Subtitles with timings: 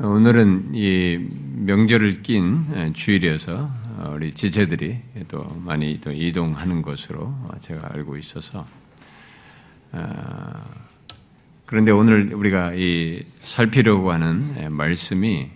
[0.00, 1.18] 오늘은 이
[1.58, 3.70] 명절을 낀 주일이어서
[4.12, 8.66] 우리 지체들이 또 많이 또 이동하는 것으로 제가 알고 있어서
[9.92, 10.64] 아,
[11.64, 15.48] 그런데 오늘 우리가 이 살피려고 하는 말씀이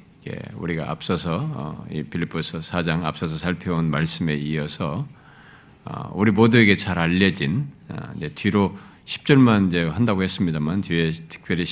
[0.54, 5.08] 우리가 앞서서 어, 이 빌립보서 4장 앞서서 살펴온 말씀에 이어서
[5.84, 11.64] 어, 우리 모두에게 잘 알려진 아, 뒤로 10절만 이제 한다고 했습니다만 뒤에 특별히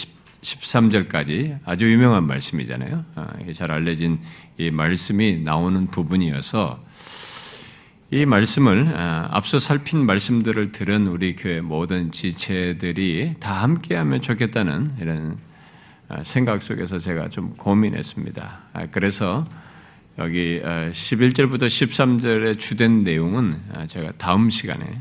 [0.47, 3.05] 13절까지 아주 유명한 말씀이잖아요.
[3.17, 4.19] 아, 잘 알려진
[4.59, 6.85] 이 말씀이 나오는 부분이어서
[8.13, 15.39] 이 말씀을 아, 앞서 살핀 말씀들을 들은 우리 교회 모든 지체들이 다 함께하면 좋겠다는 이런
[16.09, 18.61] 아, 생각 속에서 제가 좀 고민했습니다.
[18.93, 19.45] 그래서
[20.19, 25.01] 여기 11절부터 13절의 주된 내용은 제가 다음 시간에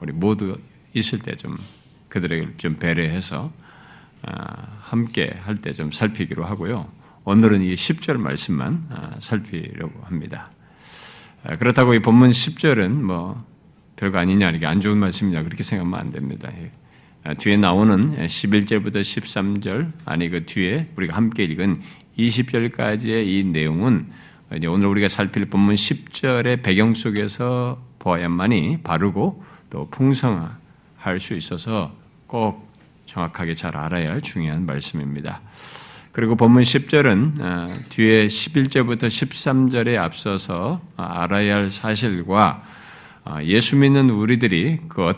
[0.00, 0.58] 우리 모두
[0.94, 1.56] 있을 때 좀
[2.12, 3.61] 그들에게 좀 배려해서 아,
[4.80, 6.88] 함께 할 때 좀 살피기로 하고요.
[7.24, 10.50] 오늘은 이 10절 말씀만 아, 살피려고 합니다.
[11.44, 13.44] 아, 그렇다고 이 본문 10절은 뭐
[13.96, 16.50] 별거 아니냐, 이게 안 좋은 말씀이냐 그렇게 생각하면 안 됩니다.
[16.56, 16.70] 예.
[17.38, 21.80] 뒤에 나오는 11절부터 13절 아니 그 뒤에 우리가 함께 읽은
[22.18, 24.08] 20절까지의 이 내용은
[24.68, 31.94] 오늘 우리가 살필 본문 10절의 배경 속에서 보아야만이 바르고 또 풍성할 수 있어서
[32.26, 32.71] 꼭
[33.12, 35.42] 정확하게 잘 알아야 할 중요한 말씀입니다.
[36.12, 42.62] 그리고 본문 10절은 어, 뒤에 11절부터 13절에 앞서서 어, 알아야 할 사실과
[43.24, 45.16] 어, 예수 믿는 우리들이 그것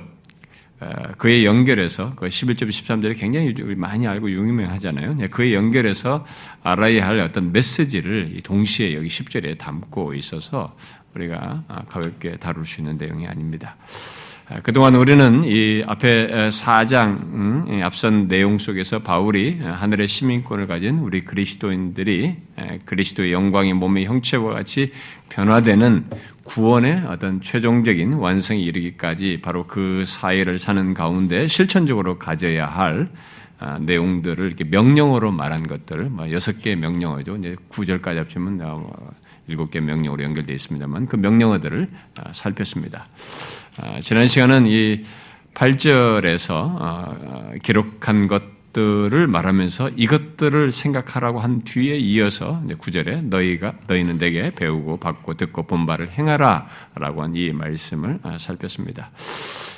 [1.16, 5.14] 그에 연결해서 그 11절 13절이 굉장히 많이 알고 유명하잖아요.
[5.14, 6.26] 네, 그에 연결해서
[6.62, 10.76] 알아야 할 어떤 메시지를 동시에 여기 10절에 담고 있어서
[11.14, 13.76] 우리가 가볍게 다룰 수 있는 내용이 아닙니다.
[14.46, 21.24] 아, 그동안 우리는 이 앞에 4장 음, 앞선 내용 속에서 바울이 하늘의 시민권을 가진 우리
[21.24, 22.36] 그리스도인들이
[22.84, 24.92] 그리스도의 영광의 몸의 형체와 같이
[25.30, 26.04] 변화되는
[26.44, 33.08] 구원의 어떤 최종적인 완성에 이르기까지 바로 그 사회를 사는 가운데 실천적으로 가져야 할
[33.60, 37.36] 아, 내용들을 이렇게 명령어로 말한 것들, 뭐 여섯 개의 명령어죠.
[37.36, 39.14] 이제 구절까지 합치면 뭐
[39.46, 41.88] 일곱 개 명령어로 연결되어 있습니다만 그 명령어들을
[42.18, 43.06] 아, 살폈습니다.
[43.76, 45.02] 아, 지난 시간은 이
[45.54, 54.98] 8절에서 아, 기록한 것들을 말하면서 이것들을 생각하라고 한 뒤에 이어서 9절에 너희가 너희는 내게 배우고
[54.98, 59.10] 받고 듣고 본 바를 행하라라고 한 이 말씀을 살폈습니다.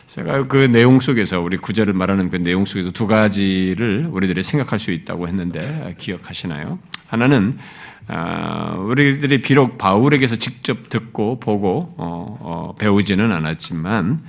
[0.09, 4.91] 제가 그 내용 속에서 우리 구절을 말하는 그 내용 속에서 두 가지를 우리들이 생각할 수
[4.91, 6.79] 있다고 했는데 기억하시나요?
[7.07, 14.23] 하나는 아, 우리들이 비록 바울에게서 직접 듣고 보고 어, 어, 배우지는 않았지만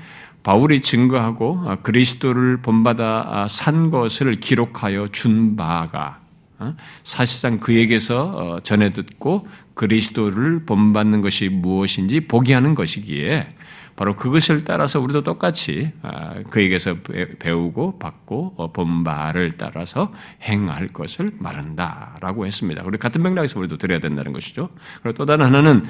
[0.43, 6.19] 바울이 증거하고 아, 그리스도를 본받아 아, 산 것을 기록하여 준 바가
[6.59, 9.45] 어, 사실상 그에게서 전해 듣고
[9.75, 13.49] 그리스도를 본받는 것이 무엇인지 보게 하는 것이기에
[13.97, 16.97] 바로 그것을 따라서 우리도 똑같이 아, 그에게서
[17.39, 20.13] 배우고 받고 어, 본 바를 따라서
[20.43, 22.83] 행할 것을 말한다라고 했습니다.
[22.83, 24.69] 그리고 같은 맥락에서 우리도 드려야 된다는 것이죠.
[25.01, 25.83] 그리고 또 다른 하나는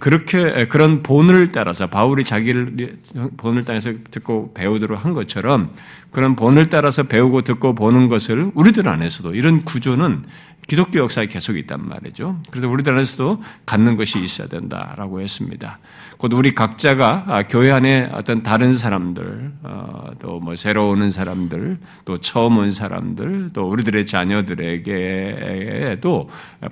[0.00, 2.98] 그렇게 그런 본을 따라서 바울이 자기를
[3.36, 5.70] 본을 따라서 듣고 배우도록 한 것처럼
[6.10, 10.24] 그런 본을 따라서 배우고 듣고 보는 것을 우리들 안에서도 이런 구조는
[10.66, 12.40] 기독교 역사에 계속 있단 말이죠.
[12.50, 15.78] 그래서 우리들 안에서도 갖는 것이 있어야 된다라고 했습니다.
[16.16, 22.18] 곧 우리 각자가 아, 교회 안에 어떤 다른 사람들, 어, 또뭐 새로 오는 사람들, 또
[22.18, 24.78] 처음 온 사람들, 또 우리들의 자녀들에게도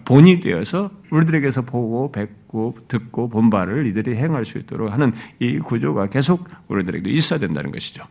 [0.05, 6.07] 본이 되어서 우리들에게서 보고 뵙고 듣고 본 바를 이들이 행할 수 있도록 하는 이 구조가
[6.07, 8.05] 계속 우리들에게도 있어야 된다는 것이죠.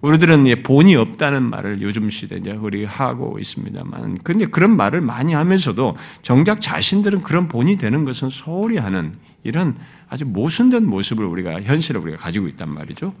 [0.00, 6.60] 우리들은 본이 없다는 말을 요즘 시대에 우리 하고 있습니다만, 근데 그런 말을 많이 하면서도 정작
[6.60, 9.74] 자신들은 그런 본이 되는 것은 소홀히 하는 이런
[10.08, 13.12] 아주 모순된 모습을 우리가 현실을 우리가 가지고 있단 말이죠.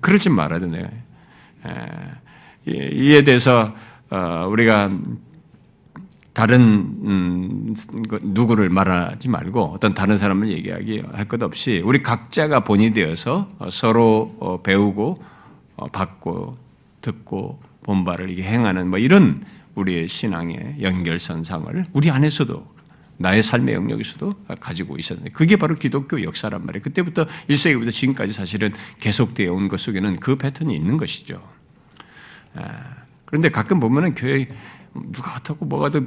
[0.00, 0.90] 그러지 말아야 되네.
[2.66, 3.74] 이에 대해서
[4.10, 4.90] 어, 우리가
[6.32, 6.60] 다른
[7.04, 7.74] 음,
[8.08, 13.50] 그 누구를 말하지 말고 어떤 다른 사람을 얘기하기 할 것 없이 우리 각자가 본이 되어서
[13.70, 15.16] 서로 어, 배우고
[15.76, 16.56] 어, 받고
[17.02, 19.42] 듣고 본바를 행하는 뭐 이런
[19.74, 22.77] 우리의 신앙의 연결선상을 우리 안에서도
[23.18, 26.82] 나의 삶의 영역에서도 가지고 있었는데 그게 바로 기독교 역사란 말이에요.
[26.82, 31.42] 그때부터 1세기부터 지금까지 사실은 계속되어 온 것 속에는 그 패턴이 있는 것이죠.
[32.54, 34.48] 아, 그런데 가끔 보면은 교회
[35.12, 36.00] 누가 어떻고 뭐가 더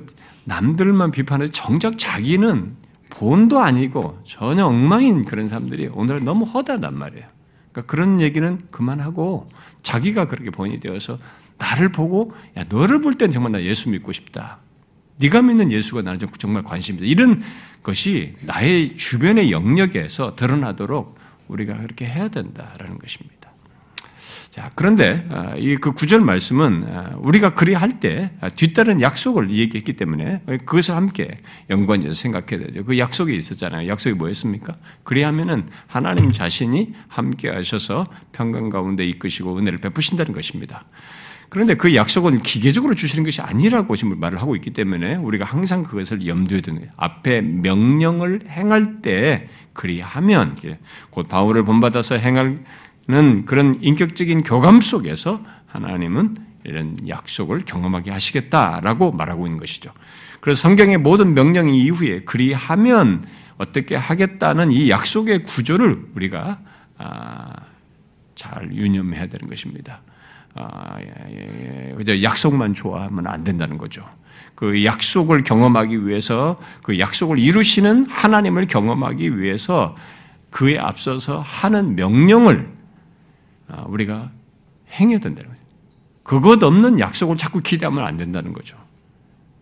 [0.45, 2.75] 남들만 비판해도 정작 자기는
[3.09, 7.25] 본도 아니고 전혀 엉망인 그런 사람들이 오늘 너무 허다단 말이에요.
[7.71, 9.47] 그러니까 그런 얘기는 그만하고
[9.83, 11.17] 자기가 그렇게 본이 되어서
[11.57, 14.59] 나를 보고 야 너를 볼 땐 정말 나 예수 믿고 싶다.
[15.21, 17.05] 네가 믿는 예수가 나는 정말 관심이다.
[17.05, 17.43] 이런
[17.83, 23.41] 것이 나의 주변의 영역에서 드러나도록 우리가 그렇게 해야 된다라는 것입니다.
[24.51, 30.41] 자, 그런데 아, 이그 구절 말씀은 아, 우리가 그리 할때 아, 뒤따른 약속을 얘기했기 때문에
[30.65, 31.39] 그것을 함께
[31.69, 32.83] 연관해서 생각해야 되죠.
[32.83, 33.87] 그 약속이 있었잖아요.
[33.87, 34.75] 약속이 뭐였습니까?
[35.03, 40.83] 그리하면은 하나님 자신이 함께 하셔서 평강 가운데 이끄시고 은혜를 베푸신다는 것입니다.
[41.51, 46.25] 그런데 그 약속은 기계적으로 주시는 것이 아니라고 지금 말을 하고 있기 때문에 우리가 항상 그것을
[46.25, 46.93] 염두에 두는 거예요.
[46.95, 50.55] 앞에 명령을 행할 때 그리하면
[51.09, 52.63] 곧 바울을 본받아서 행할
[53.07, 59.91] 는 그런 인격적인 교감 속에서 하나님은 이런 약속을 경험하게 하시겠다라고 말하고 있는 것이죠.
[60.39, 63.25] 그래서 성경의 모든 명령 이후에 그리하면
[63.57, 66.59] 어떻게 하겠다는 이 약속의 구조를 우리가
[66.97, 67.53] 아,
[68.35, 70.01] 잘 유념해야 되는 것입니다.
[70.55, 71.95] 아, 예, 예, 예.
[71.95, 74.05] 그저 약속만 좋아하면 안 된다는 거죠.
[74.55, 79.95] 그 약속을 경험하기 위해서 그 약속을 이루시는 하나님을 경험하기 위해서
[80.49, 82.69] 그에 앞서서 하는 명령을
[83.69, 84.31] 아, 우리가
[84.91, 85.61] 행해야 된다는 거죠.
[86.23, 88.77] 그것 없는 약속을 자꾸 기대하면 안 된다는 거죠.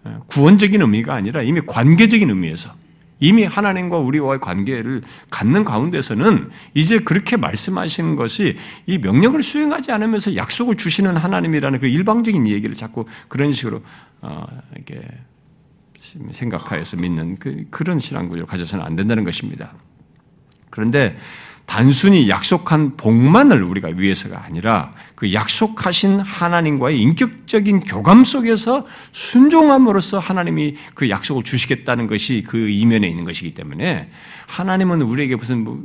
[0.08, 2.72] 예, 구원적인 의미가 아니라 이미 관계적인 의미에서
[3.20, 10.78] 이미 하나님과 우리와의 관계를 갖는 가운데서는 이제 그렇게 말씀하시는 것이 이 명령을 수행하지 않으면서 약속을
[10.78, 13.82] 주시는 하나님이라는 그 일방적인 얘기를 자꾸 그런 식으로
[14.22, 14.46] 어,
[14.76, 15.02] 이렇게
[16.32, 19.74] 생각하여서 믿는 그, 그런 신앙구조를 가져서는 안 된다는 것입니다.
[20.70, 21.18] 그런데
[21.70, 31.12] 단순히 약속한 복만을 우리가 위해서가 아니라 그 약속하신 하나님과의 인격적인 교감 속에서 순종함으로써 하나님이 그
[31.12, 34.10] 약속을 주시겠다는 것이 그 이면에 있는 것이기 때문에
[34.48, 35.80] 하나님은 우리에게 무슨 뭐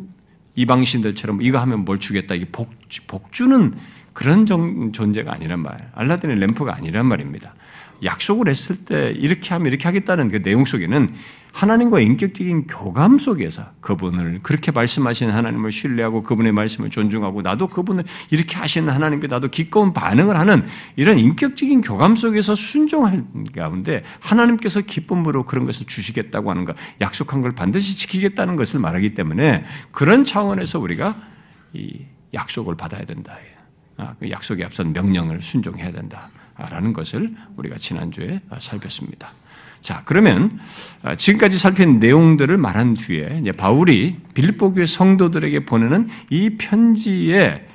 [0.54, 2.70] 이방신들처럼 이거 하면 뭘 주겠다 이게 복,
[3.06, 3.74] 복주는
[4.14, 5.90] 그런 존재가 아니란 말.
[5.94, 7.54] 알라딘의 램프가 아니란 말입니다.
[8.02, 11.12] 약속을 했을 때 이렇게 하면 이렇게 하겠다는 그 내용 속에는
[11.54, 18.56] 하나님과 인격적인 교감 속에서 그분을 그렇게 말씀하시는 하나님을 신뢰하고 그분의 말씀을 존중하고 나도 그분을 이렇게
[18.56, 20.66] 하시는 하나님께 나도 기꺼운 반응을 하는
[20.96, 23.24] 이런 인격적인 교감 속에서 순종할
[23.56, 29.64] 가운데 하나님께서 기쁨으로 그런 것을 주시겠다고 하는 것, 약속한 걸 반드시 지키겠다는 것을 말하기 때문에
[29.92, 31.14] 그런 차원에서 우리가
[31.72, 32.00] 이
[32.34, 33.38] 약속을 받아야 된다.
[33.96, 39.43] 아, 그 약속에 앞선 명령을 순종해야 된다라는 것을 우리가 지난주에 살폈습니다.
[39.84, 40.58] 자, 그러면
[41.02, 47.66] 아, 지금까지 살핀 내용들을 말한 뒤에 바울이 빌립보 교회 성도들에게 보내는 이 편지의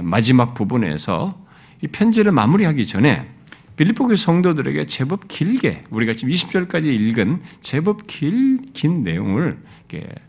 [0.00, 1.44] 마지막 부분에서
[1.82, 3.28] 이 편지를 마무리하기 전에
[3.74, 9.58] 빌립보 교회 성도들에게 제법 길게 우리가 지금 20절까지 읽은 제법 길, 긴 내용을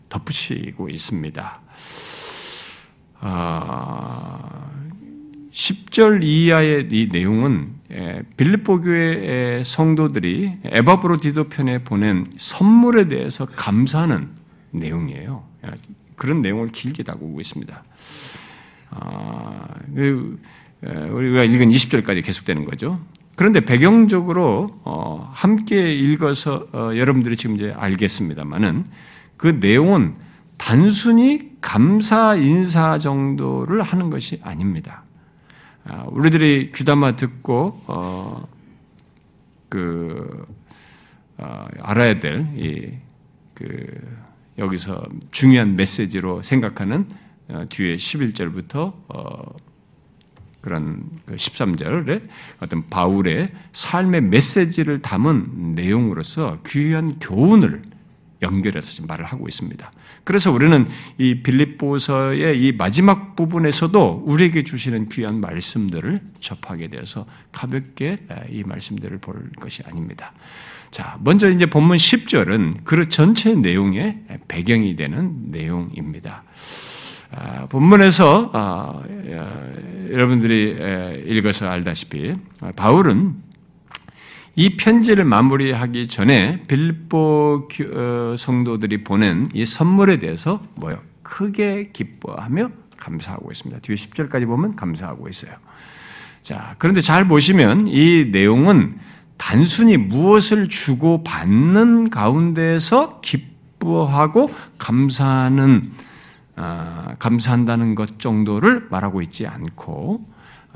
[0.08, 1.60] 덧붙이고 있습니다.
[3.20, 4.70] 아,
[5.52, 14.30] 10절 이하의 이 내용은 예, 빌립보 교회 성도들이 에바브로디도 편에 보낸 선물에 대해서 감사하는
[14.70, 15.44] 내용이에요.
[15.66, 15.70] 예,
[16.16, 17.84] 그런 내용을 길게 다루고 있습니다.
[18.90, 20.40] 아, 그,
[20.86, 22.98] 예, 우리가 읽은 20절까지 계속되는 거죠.
[23.36, 28.86] 그런데 배경적으로 어, 함께 읽어서 어, 여러분들이 지금 이제 알겠습니다만은
[29.36, 30.14] 그 내용은
[30.56, 35.02] 단순히 감사 인사 정도를 하는 것이 아닙니다.
[35.84, 38.48] 아, 우리들이 귀담아 듣고 어,
[39.68, 40.46] 그
[41.38, 43.00] 어, 알아야 될이그
[44.58, 47.08] 여기서 중요한 메시지로 생각하는
[47.48, 49.56] 어, 뒤에 11절부터 어,
[50.60, 52.22] 그런 그 13절에
[52.60, 57.82] 어떤 바울의 삶의 메시지를 담은 내용으로서 귀한 교훈을
[58.42, 59.90] 연결해서 지금 말을 하고 있습니다.
[60.24, 60.86] 그래서 우리는
[61.18, 68.18] 이 빌립보서의 이 마지막 부분에서도 우리에게 주시는 귀한 말씀들을 접하게 되어서 가볍게
[68.50, 70.32] 이 말씀들을 볼 것이 아닙니다.
[70.90, 76.44] 자, 먼저 이제 본문 10절은 그 전체 내용의 배경이 되는 내용입니다.
[77.34, 79.02] 아, 본문에서 아,
[80.10, 82.34] 여러분들이 읽어서 알다시피
[82.76, 83.51] 바울은
[84.54, 90.98] 이 편지를 마무리하기 전에 빌보 어, 성도들이 보낸 이 선물에 대해서 뭐요?
[91.22, 93.80] 크게 기뻐하며 감사하고 있습니다.
[93.80, 95.52] 뒤에 10절까지 보면 감사하고 있어요.
[96.42, 98.98] 자, 그런데 잘 보시면 이 내용은
[99.38, 105.92] 단순히 무엇을 주고 받는 가운데서 기뻐하고 감사하는
[106.54, 110.28] 아, 감사한다는 것 정도를 말하고 있지 않고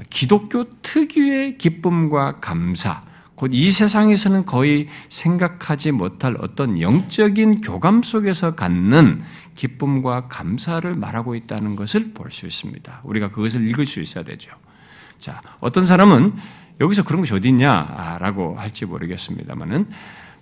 [0.09, 3.03] 기독교 특유의 기쁨과 감사,
[3.37, 9.21] 곧 이 세상에서는 거의 생각하지 못할 어떤 영적인 교감 속에서 갖는
[9.55, 13.01] 기쁨과 감사를 말하고 있다는 것을 볼 수 있습니다.
[13.05, 14.53] 우리가 그것을 읽을 수 있어야 되죠.
[15.19, 16.35] 자, 어떤 사람은
[16.81, 19.89] 여기서 그런 것이 어디 있냐라고 할지 모르겠습니다만은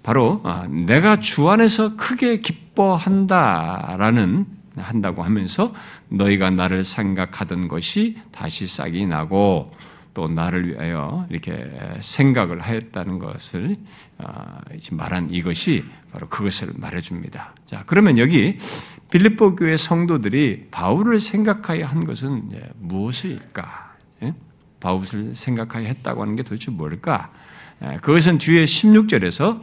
[0.03, 4.47] 바로 아, 내가 주 안에서 크게 기뻐한다라는
[4.77, 5.73] 한다고 하면서
[6.09, 9.73] 너희가 나를 생각하던 것이 다시 싹이 나고
[10.15, 13.77] 또 나를 위하여 이렇게 생각을 하였다는 것을
[14.19, 14.61] 아,
[14.93, 17.55] 말한 이것이 바로 그것을 말해줍니다.
[17.67, 18.57] 자, 그러면 여기
[19.11, 23.95] 빌립보 교회 성도들이 바울을 생각하여 한 것은 무엇일까?
[24.23, 24.35] 예?
[24.81, 27.31] 바울을 생각하여 했다고 하는 게 도대체 뭘까?
[27.83, 29.61] 예, 그것은 뒤에 16절에서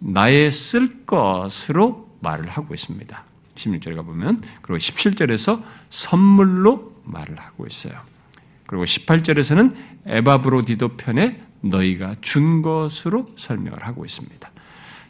[0.00, 3.24] 나의 쓸 것으로 말을 하고 있습니다.
[3.54, 7.94] 16절에 가보면, 그리고 17절에서 선물로 말을 하고 있어요.
[8.74, 9.72] 그리고 18절에서는
[10.04, 14.50] 에바브로디도 편에 너희가 준 것으로 설명을 하고 있습니다.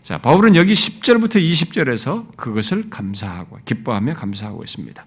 [0.02, 5.06] 자, 바울은 여기 10절부터 20절에서 그것을 감사하고, 기뻐하며 감사하고 있습니다.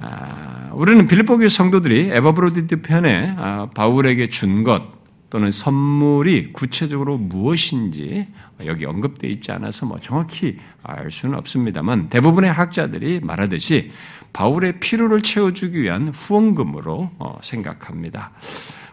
[0.00, 4.90] 아, 우리는 빌립보 교회 성도들이 에바브로디도 편에 아, 바울에게 준 것,
[5.30, 8.26] 또는 선물이 구체적으로 무엇인지
[8.66, 13.92] 여기 언급되어 있지 않아서 뭐 정확히 알 수는 없습니다만 대부분의 학자들이 말하듯이
[14.32, 18.32] 바울의 필요를 채워주기 위한 후원금으로 어, 생각합니다.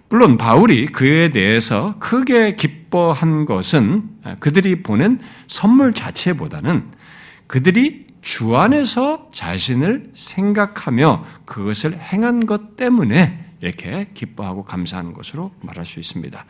[0.10, 6.91] 물론 바울이 그에 대해서 크게 기뻐한 것은 그들이 보낸 선물 자체보다는
[7.48, 16.00] 그들이 주 안에서 자신을 생각하며 그것을 행한 것 때문에 이렇게 기뻐하고 감사하는 것으로 말할 수
[16.00, 16.46] 있습니다.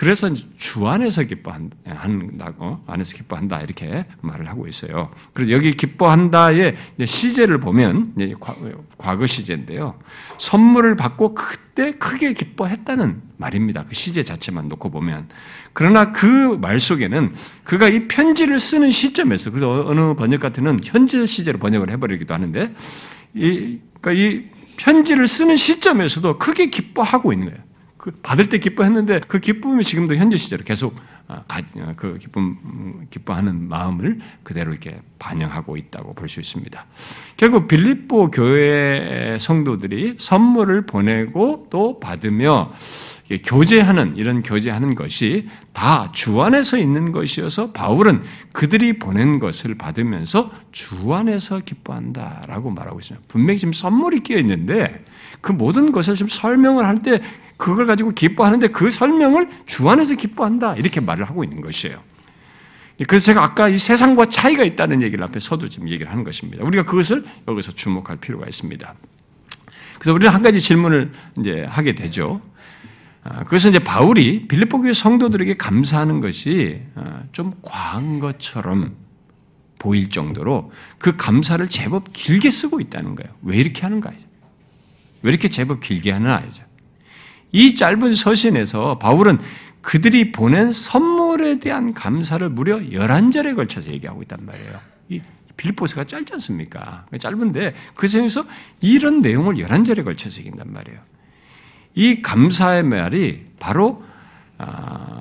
[0.00, 5.10] 그래서 주 안에서 기뻐한다고 안에서 기뻐한다 이렇게 말을 하고 있어요.
[5.34, 8.14] 그래서 여기 기뻐한다의 시제를 보면
[8.96, 9.98] 과거 시제인데요.
[10.38, 13.84] 선물을 받고 그때 크게 기뻐했다는 말입니다.
[13.84, 15.28] 그 시제 자체만 놓고 보면
[15.74, 21.58] 그러나 그 말 속에는 그가 이 편지를 쓰는 시점에서 그래서 어느 번역 같은 현재 시제로
[21.58, 22.74] 번역을 해버리기도 하는데
[23.34, 24.44] 이 그러니까 이
[24.78, 27.69] 편지를 쓰는 시점에서도 크게 기뻐하고 있는 거예요.
[28.00, 30.96] 그 받을 때 기뻐했는데 그 기쁨이 지금도 현재 시제로 계속
[31.96, 36.86] 그 기쁨 기뻐하는 마음을 그대로 이렇게 반영하고 있다고 볼 수 있습니다.
[37.36, 42.72] 결국 빌립보 교회 성도들이 선물을 보내고 또 받으며
[43.44, 48.22] 교제하는 이런 교제하는 것이 다 주 안에서 있는 것이어서 바울은
[48.52, 53.24] 그들이 보낸 것을 받으면서 주 안에서 기뻐한다라고 말하고 있습니다.
[53.28, 55.04] 분명히 지금 선물이 끼어 있는데
[55.40, 57.20] 그 모든 것을 지금 설명을 할 때
[57.56, 62.02] 그걸 가지고 기뻐하는데 그 설명을 주 안에서 기뻐한다 이렇게 말을 하고 있는 것이에요.
[63.08, 66.64] 그래서 제가 아까 이 세상과 차이가 있다는 얘기를 앞에 서도 지금 얘기를 하는 것입니다.
[66.64, 68.94] 우리가 그것을 여기서 주목할 필요가 있습니다.
[69.94, 72.40] 그래서 우리는 한 가지 질문을 이제 하게 되죠.
[73.22, 78.94] 아, 그것은 이제 바울이 빌립보 교회 성도들에게 감사하는 것이 아, 좀 과한 것처럼
[79.78, 83.34] 보일 정도로 그 감사를 제법 길게 쓰고 있다는 거예요.
[83.42, 84.10] 왜 이렇게 하는가?
[85.22, 86.64] 왜 이렇게 제법 길게 알죠.
[87.52, 89.38] 이 짧은 서신에서 바울은
[89.82, 94.80] 그들이 보낸 선물에 대한 감사를 무려 11절에 걸쳐서 얘기하고 있단 말이에요.
[95.08, 95.20] 이
[95.56, 97.06] 빌립보서가 짧지 않습니까?
[97.18, 98.44] 짧은데 그 중에서
[98.80, 100.98] 이런 내용을 11절에 걸쳐서 얘기한단 말이에요.
[101.94, 104.09] 이 감사의 말이 바로 아,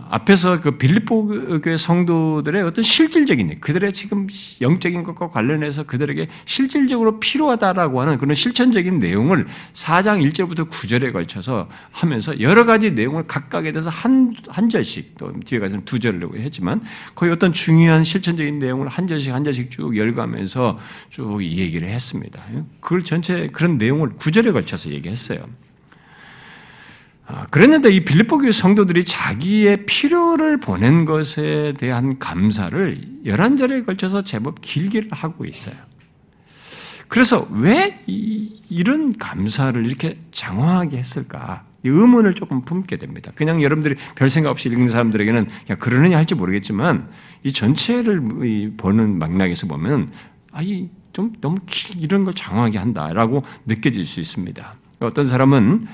[0.09, 4.27] 앞에서 그 빌립보 교회 성도들의 어떤 실질적인 그들의 지금
[4.59, 12.39] 영적인 것과 관련해서 그들에게 실질적으로 필요하다라고 하는 그런 실천적인 내용을 4장 1절부터 9절에 걸쳐서 하면서
[12.39, 16.81] 여러 가지 내용을 각각에 대해서 한, 한 절씩 또 뒤에 가서는 두 절이라고 했지만
[17.13, 20.79] 거의 어떤 중요한 실천적인 내용을 한 절씩 한 절씩 쭉 열가면서
[21.09, 22.43] 쭉 얘기를 했습니다.
[22.79, 25.45] 그걸 전체 그런 내용을 9절에 걸쳐서 얘기했어요.
[27.31, 34.61] 아, 그랬는데 이 빌립보 교회 성도들이 자기의 필요를 보낸 것에 대한 감사를 11절에 걸쳐서 제법
[34.61, 35.75] 길게 하고 있어요.
[37.07, 41.65] 그래서 왜 이 런 감사를 이렇게 장황하게 했을까?
[41.83, 43.31] 의문을 조금 품게 됩니다.
[43.35, 47.09] 그냥 여러분들이 별 생각 없이 읽는 사람들에게는 그냥 그러느냐 할지 모르겠지만
[47.43, 48.21] 이 전체를
[48.77, 50.11] 보는 맥락에서 보면
[50.51, 51.57] 아, 이 좀 너무
[51.97, 54.73] 이런 걸 장황하게 한다라고 느껴질 수 있습니다.
[54.99, 55.89] 어떤 사람은 아,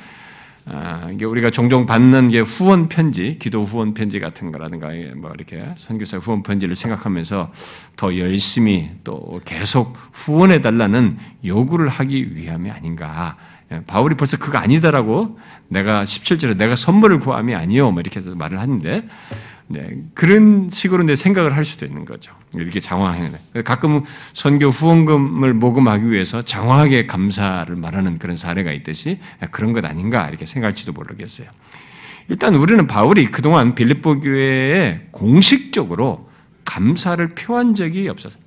[1.13, 6.17] 이게 우리가 종종 받는 게 후원 편지, 기도 후원 편지 같은 거라든가 뭐 이렇게 선교사
[6.17, 7.51] 후원 편지를 생각하면서
[7.95, 13.38] 더 열심히 또 계속 후원해 달라는 요구를 하기 위함이 아닌가.
[13.72, 17.91] 예, 바울이 벌써 그거 아니다라고 내가 17절에 내가 선물을 구함이 아니요.
[17.91, 19.07] 뭐 이렇게 해서 말을 하는데
[19.67, 22.34] 네, 그런 식으로 내 생각을 할 수도 있는 거죠.
[22.53, 23.31] 이렇게 장황하게.
[23.63, 24.01] 가끔
[24.34, 29.19] 선교 후원금을 모금하기 위해서 장황하게 감사를 말하는 그런 사례가 있듯이
[29.51, 31.48] 그런 것 아닌가 이렇게 생각할지도 모르겠어요.
[32.27, 36.29] 일단 우리는 바울이 그동안 빌립보 교회에 공식적으로
[36.63, 38.39] 감사를 표한 적이 없어서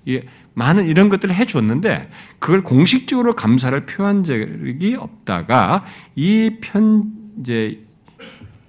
[0.55, 2.11] 많은 이런 것들을 해줬는데
[2.41, 5.85] 그걸 공식적으로 감사를 표한 적이 없다가
[6.17, 7.81] 이 편, 이제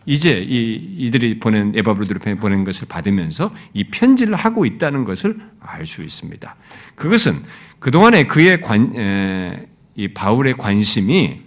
[0.06, 6.04] 이제 이, 이들이 보낸 에바브로들이 보낸 것을 받으면서 이 편지를 하고 있다는 것을 알 수
[6.04, 6.56] 있습니다.
[6.96, 7.34] 그것은
[7.80, 11.42] 그동안에 그의 관, 에, 이 바울의 관심이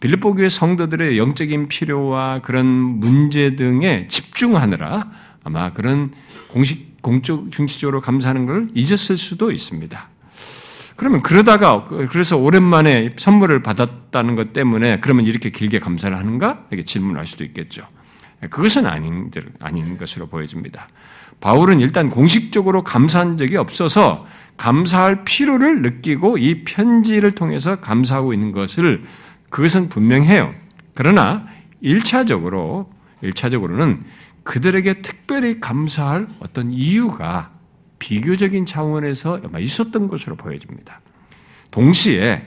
[0.00, 5.10] 빌립보 교회 성도들의 영적인 필요와 그런 문제 등에 집중하느라
[5.42, 6.12] 아마 그런
[6.48, 10.08] 공식 공적 중시적으로 감사하는 걸 잊었을 수도 있습니다.
[11.00, 17.24] 그러면 그러다가 그래서 오랜만에 선물을 받았다는 것 때문에 그러면 이렇게 길게 감사를 하는가 이렇게 질문할
[17.24, 17.86] 수도 있겠죠.
[18.50, 19.30] 그것은 아닌
[19.60, 20.88] 아닌 것으로 보여집니다.
[21.40, 24.26] 바울은 일단 공식적으로 감사한 적이 없어서
[24.58, 29.02] 감사할 필요를 느끼고 이 편지를 통해서 감사하고 있는 것을
[29.48, 30.54] 그것은 분명해요.
[30.92, 31.46] 그러나
[31.82, 32.88] 1차적으로
[33.22, 34.00] 1차적으로는
[34.42, 37.52] 그들에게 특별히 감사할 어떤 이유가
[38.00, 41.00] 비교적인 차원에서 있었던 것으로 보여집니다.
[41.70, 42.42] 동시에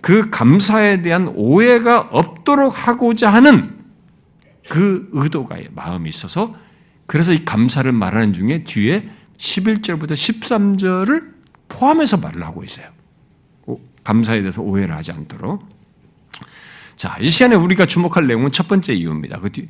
[0.00, 3.78] 그 감사에 대한 오해가 없도록 하고자 하는
[4.70, 6.56] 그 의도가 마음이 있어서
[7.06, 11.32] 그래서 이 감사를 말하는 중에 뒤에 11절부터 13절을
[11.68, 12.86] 포함해서 말을 하고 있어요.
[14.04, 15.68] 감사에 대해서 오해를 하지 않도록.
[16.96, 19.40] 자, 이 시간에 우리가 주목할 내용은 첫 번째 이유입니다.
[19.40, 19.68] 그 뒤,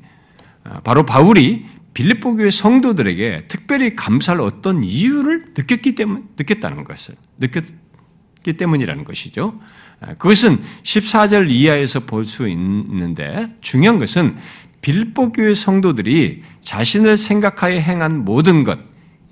[0.64, 8.54] 아, 바로 바울이 빌립보 교회 성도들에게 특별히 감사할 어떤 이유를 느꼈기 때문, 느꼈다는 것을, 느꼈기
[8.56, 9.60] 때문이라는 것이죠.
[10.00, 14.36] 아, 그것은 14절 이하에서 볼 수 있는데 중요한 것은
[14.80, 18.78] 빌립보 교회 성도들이 자신을 생각하여 행한 모든 것,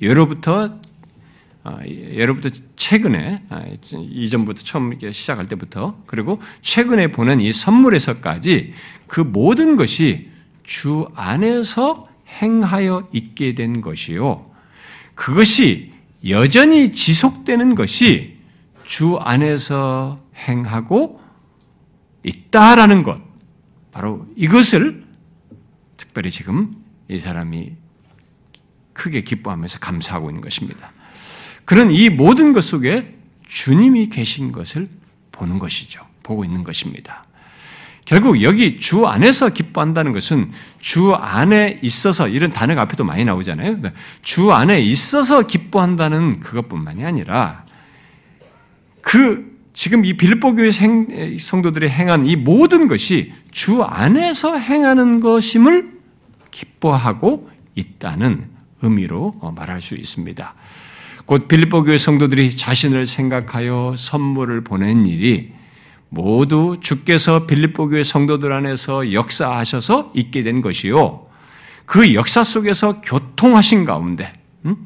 [0.00, 0.78] 예로부터
[1.62, 3.42] 아, 예로부터 최근에
[3.92, 8.72] 이전부터 처음 시작할 때부터 그리고 최근에 보는 이 선물에서까지
[9.06, 10.30] 그 모든 것이
[10.62, 14.50] 주 안에서 행하여 있게 된 것이요.
[15.14, 15.92] 그것이
[16.28, 18.38] 여전히 지속되는 것이
[18.84, 21.20] 주 안에서 행하고
[22.24, 23.20] 있다라는 것.
[23.92, 25.04] 바로 이것을
[25.96, 26.76] 특별히 지금
[27.08, 27.72] 이 사람이
[28.92, 30.92] 크게 기뻐하면서 감사하고 있는 것입니다.
[31.64, 33.16] 그런 이 모든 것 속에
[33.48, 34.88] 주님이 계신 것을
[35.32, 36.06] 보는 것이죠.
[36.22, 37.24] 보고 있는 것입니다.
[38.10, 43.78] 결국 여기 주 안에서 기뻐한다는 것은 주 안에 있어서 이런 단어가 앞에도 많이 나오잖아요.
[44.22, 47.64] 주 안에 있어서 기뻐한다는 그것뿐만이 아니라
[49.00, 50.72] 그 지금 이 빌보 교회
[51.38, 55.92] 성도들이 행한 이 모든 것이 주 안에서 행하는 것임을
[56.50, 58.48] 기뻐하고 있다는
[58.82, 60.54] 의미로 말할 수 있습니다.
[61.26, 65.59] 곧 빌보 교회 성도들이 자신을 생각하여 선물을 보낸 일이
[66.10, 71.26] 모두 주께서 빌립보 교회 성도들 안에서 역사하셔서 있게 된 것이요.
[71.86, 74.32] 그 역사 속에서 교통하신 가운데
[74.64, 74.76] 음?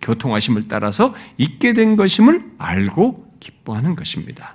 [0.00, 4.54] 교통하심을 따라서 있게 된 것임을 알고 기뻐하는 것입니다.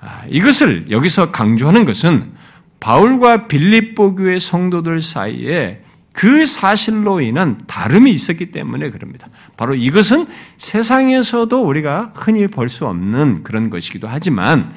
[0.00, 2.32] 아, 이것을 여기서 강조하는 것은
[2.80, 5.82] 바울과 빌립보 교회 성도들 사이에
[6.12, 9.28] 그 사실로 인한 다름이 있었기 때문에 그럽니다.
[9.56, 10.26] 바로 이것은
[10.58, 14.72] 세상에서도 우리가 흔히 볼 수 없는 그런 것이기도 하지만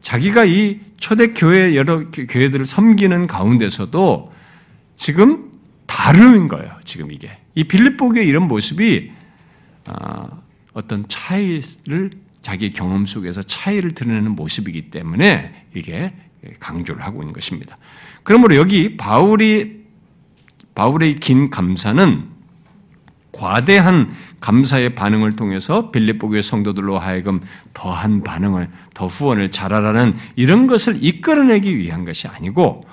[0.00, 4.32] 자기가 이 초대교회 여러 교회들을 섬기는 가운데서도
[4.96, 5.50] 지금
[5.86, 6.78] 다른 거예요.
[6.84, 7.30] 지금 이게.
[7.54, 9.10] 이 빌립보교의 이런 모습이
[9.86, 10.28] 아,
[10.72, 12.10] 어떤 차이를
[12.42, 16.12] 자기 경험 속에서 차이를 드러내는 모습이기 때문에 이게
[16.58, 17.76] 강조를 하고 있는 것입니다.
[18.22, 19.80] 그러므로 여기 바울이
[20.74, 22.28] 바울의 긴 감사는
[23.32, 27.40] 과대한 감사의 반응을 통해서 빌립보 교회 성도들로 하여금
[27.74, 32.84] 더한 반응을 더 후원을 잘하라는 이런 것을 이끌어내기 위한 것이 아니고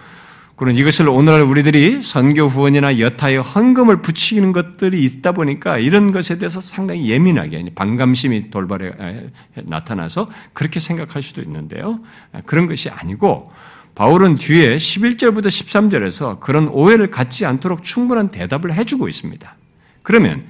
[0.57, 6.59] 그런 이것을 오늘날 우리들이 선교 후원이나 여타의 헌금을 붙이는 것들이 있다 보니까 이런 것에 대해서
[6.59, 9.29] 상당히 예민하게 반감심이 돌발에
[9.63, 11.99] 나타나서 그렇게 생각할 수도 있는데요.
[12.47, 13.51] 그런 것이 아니고
[13.93, 19.55] 바울은 뒤에 11절부터 13절에서 그런 오해를 갖지 않도록 충분한 대답을 해주고 있습니다.
[20.01, 20.41] 그러면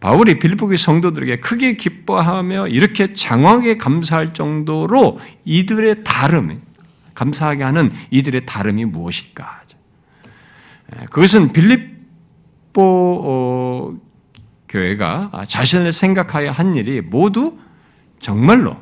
[0.00, 6.62] 바울이 빌립보의 성도들에게 크게 기뻐하며 이렇게 장황하게 감사할 정도로 이들의 다름,
[7.14, 9.60] 감사하게 하는 이들의 다름이 무엇일까?
[11.10, 13.96] 그것은 빌립보 어,
[14.68, 17.58] 교회가 자신을 생각하여 한 일이 모두
[18.20, 18.76] 정말로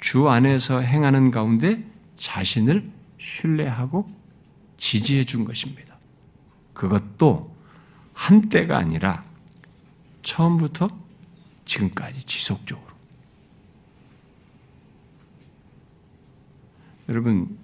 [0.00, 1.82] 주 안에서 행하는 가운데
[2.16, 4.06] 자신을 신뢰하고
[4.76, 5.96] 지지해 준 것입니다.
[6.72, 7.54] 그것도
[8.12, 9.22] 한때가 아니라
[10.24, 10.88] 처음부터
[11.64, 12.86] 지금까지 지속적으로.
[17.08, 17.56] 여러분,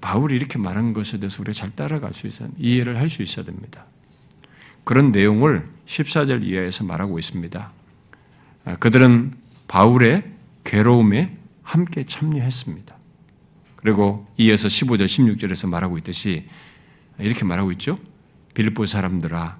[0.00, 3.84] 바울이 이렇게 말한 것에 대해서 우리가 잘 따라갈 수 있어야, 이해를 할 수 있어야 됩니다.
[4.84, 7.72] 그런 내용을 14절 이하에서 말하고 있습니다.
[8.64, 9.34] 아, 그들은
[9.68, 10.24] 바울의
[10.64, 12.96] 괴로움에 함께 참여했습니다.
[13.76, 16.48] 그리고 이어서 15절, 16절에서 말하고 있듯이
[17.18, 17.98] 이렇게 말하고 있죠.
[18.54, 19.58] 빌립보 사람들아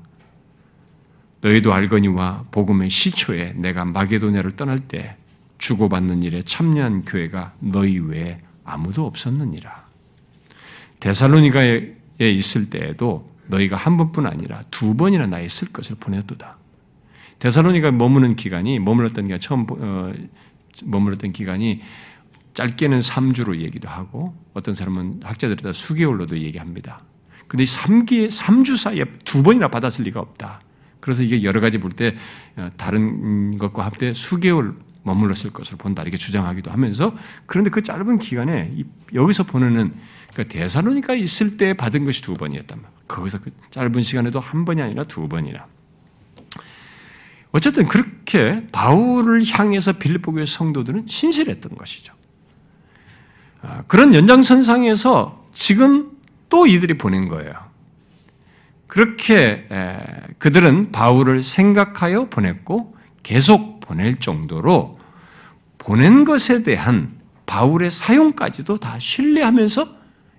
[1.46, 5.16] 너희도 알거니와 복음의 시초에 내가 마게도냐를 떠날 때
[5.58, 9.86] 주고받는 일에 참여한 교회가 너희 외에 아무도 없었느니라.
[10.98, 16.56] 데살로니가에 있을 때에도 너희가 한 번뿐 아니라 두 번이나 나에 있을 것을 보냈도다.
[17.38, 20.12] 데살로니가 머무는 기간이 머물렀던 게 처음 어,
[20.84, 21.80] 머물렀던 기간이
[22.54, 26.98] 짧게는 3주로 얘기도 하고 어떤 사람은 학자들이 수개월로도 얘기합니다.
[27.46, 30.65] 근데 이 3기 3주 사이에 두 번이나 받았을 리가 없다.
[31.06, 32.16] 그래서 이게 여러 가지 볼때
[32.56, 37.14] 어, 다른 것과 합때 수개월 머물렀을 것으로 본다 이렇게 주장하기도 하면서
[37.46, 38.74] 그런데 그 짧은 기간에
[39.14, 39.94] 여기서 보내는
[40.32, 43.00] 그러니까 대사로니까 있을 때 받은 것이 두 번이었단 말이에요.
[43.06, 45.66] 거기서 그 짧은 시간에도 한 번이 아니라 두 번이나.
[47.52, 52.12] 어쨌든 그렇게 바울을 향해서 빌립보 교회 성도들은 신실했던 것이죠.
[53.62, 56.10] 아, 그런 연장선상에서 지금
[56.48, 57.65] 또 이들이 보낸 거예요.
[58.96, 59.68] 그렇게
[60.38, 64.98] 그들은 바울을 생각하여 보냈고 계속 보낼 정도로
[65.76, 67.12] 보낸 것에 대한
[67.44, 69.94] 바울의 사용까지도 다 신뢰하면서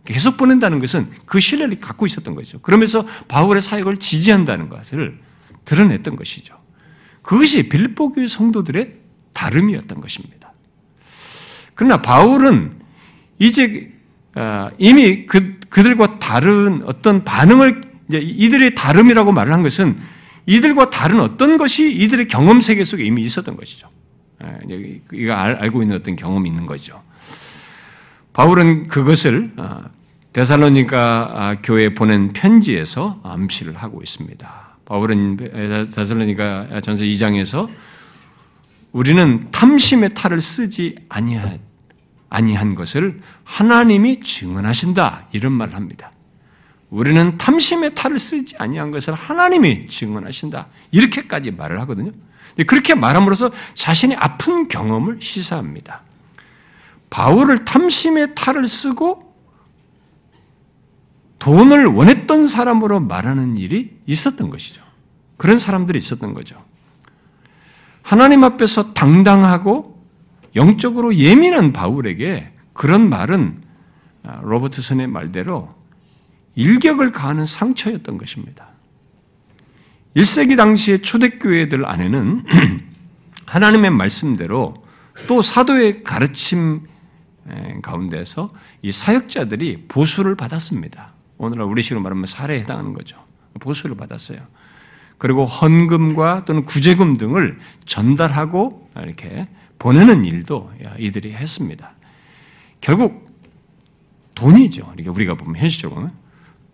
[0.05, 2.57] 계속 보낸다는 것은 그 신뢰를 갖고 있었던 거죠.
[2.61, 5.19] 그러면서 바울의 사역을 지지한다는 것을
[5.63, 6.57] 드러냈던 것이죠.
[7.21, 8.95] 그것이 빌립보 교회 성도들의
[9.33, 10.51] 다름이었던 것입니다.
[11.75, 12.79] 그러나 바울은
[13.37, 13.93] 이제
[14.33, 19.97] 아, 이미 그, 그들과 다른 어떤 반응을 이들의 다름이라고 말을 한 것은
[20.45, 23.89] 이들과 다른 어떤 것이 이들의 경험 세계 속에 이미 있었던 것이죠.
[25.13, 27.01] 이가 알고 있는 어떤 경험이 있는 거죠.
[28.33, 29.85] 바울은 그것을 아,
[30.31, 34.77] 데살로니가 아, 교회에 보낸 편지에서 암시를 하고 있습니다.
[34.85, 37.67] 바울은 데살로니가 전서 2장에서
[38.91, 40.95] 우리는 탐심의 탈을 쓰지
[42.29, 46.11] 아니한 것을 하나님이 증언하신다 이런 말을 합니다.
[46.89, 52.11] 우리는 탐심의 탈을 쓰지 아니한 것을 하나님이 증언하신다 이렇게까지 말을 하거든요.
[52.65, 56.01] 그렇게 말함으로써 자신의 아픈 경험을 시사합니다.
[57.09, 59.27] 바울을 탐심의 탈을 쓰고
[61.39, 64.81] 돈을 원했던 사람으로 말하는 일이 있었던 것이죠.
[65.37, 66.61] 그런 사람들이 있었던 거죠.
[68.01, 70.01] 하나님 앞에서 당당하고
[70.55, 73.61] 영적으로 예민한 바울에게 그런 말은
[74.23, 75.76] 아, 로버트슨의 말대로
[76.57, 78.69] 일격을 가하는 상처였던 것입니다.
[80.15, 82.43] 1세기 당시의 초대교회들 안에는
[83.45, 84.73] 하나님의 말씀대로
[85.27, 86.81] 또 사도의 가르침
[87.83, 88.49] 가운데서
[88.81, 91.13] 이 사역자들이 보수를 받았습니다.
[91.37, 93.23] 오늘날 우리식으로 말하면 살해에 해당하는 거죠.
[93.59, 94.39] 보수를 받았어요.
[95.19, 101.93] 그리고 헌금과 또는 구제금 등을 전달하고 이렇게 보내는 일도 이들이 했습니다.
[102.81, 103.27] 결국
[104.33, 104.93] 돈이죠.
[105.07, 106.09] 우리가 보면 현실적으로는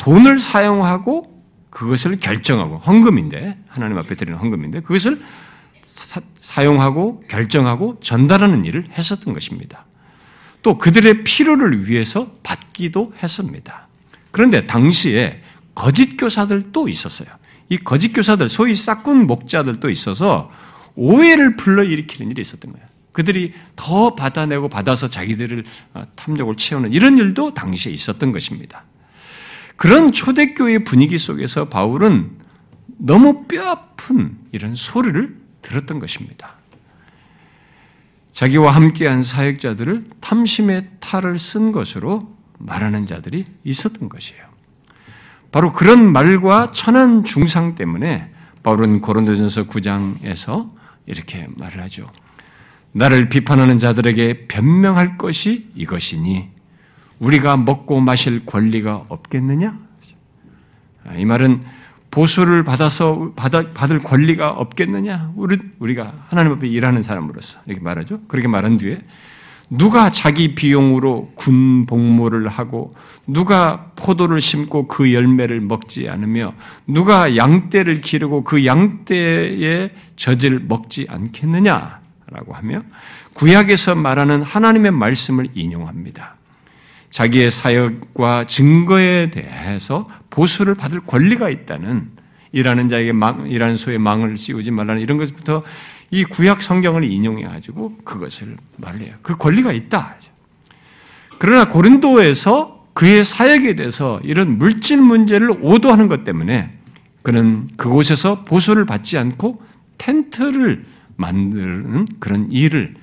[0.04, 1.32] 돈을 사용하고
[1.70, 5.24] 그것을 결정하고 헌금인데 하나님 앞에 드리는 헌금인데 그것을
[6.38, 9.86] 사, 용하고 결정하고 전달하는 일을 했었던 것입니다.
[10.62, 13.88] 또 그들의 필요를 위해서 받기도 했습니다.
[14.32, 15.42] 그런데 당시에
[15.74, 17.30] 거짓 교사들도 있었어요.
[17.70, 20.52] 이 거짓 교사들, 소위 싹군 목자들도 있어서
[20.96, 22.86] 오해를 불러일으키는 일이 있었던 거예요.
[23.14, 25.64] 그들이 더 받아내고 받아서 자기들을
[25.94, 28.84] 어, 탐욕을 채우는 이런 일도 당시에 있었던 것입니다.
[29.76, 32.32] 그런 초대교회 분위기 속에서 바울은
[32.98, 36.56] 너무 뼈아픈 이런 소리를 들었던 것입니다.
[38.32, 44.44] 자기와 함께한 사역자들을 탐심의 탈을 쓴 것으로 말하는 자들이 있었던 것이에요.
[45.52, 48.32] 바로 그런 말과 천한 중상 때문에
[48.64, 50.72] 바울은 고린도전서 9장에서
[51.06, 52.10] 이렇게 말을 하죠.
[52.94, 56.50] 나를 비판하는 자들에게 변명할 것이 이것이니
[57.24, 59.80] 우리가 먹고 마실 권리가 없겠느냐?
[61.18, 61.62] 이 말은
[62.12, 65.32] 보수를 받아서 받아, 받을 권리가 없겠느냐?
[65.36, 68.20] 우리, 우리가 하나님 앞에 일하는 사람으로서 이렇게 말하죠.
[68.28, 69.00] 그렇게 말한 뒤에
[69.70, 72.94] 누가 자기 비용으로 군 복무를 하고
[73.26, 76.54] 누가 포도를 심고 그 열매를 먹지 않으며
[76.86, 82.84] 누가 양떼를 기르고 그 양떼의 젖을 먹지 않겠느냐라고 하며
[83.34, 86.36] 구약에서 말하는 하나님의 말씀을 인용합니다.
[87.14, 92.10] 자기의 사역과 증거에 대해서 보수를 받을 권리가 있다는
[92.52, 95.64] 일하는 자에게 망, 일하는 소에 망을 씌우지 말라는 이런 것부터
[96.10, 99.14] 이 구약 성경을 인용해 가지고 그것을 말해요.
[99.22, 100.16] 그 권리가 있다.
[101.38, 106.72] 그러나 고린도에서 그의 사역에 대해서 이런 물질 문제를 오도하는 것 때문에
[107.22, 109.62] 그는 그곳에서 보수를 받지 않고
[110.00, 112.96] 텐트를 만드는 그런 일을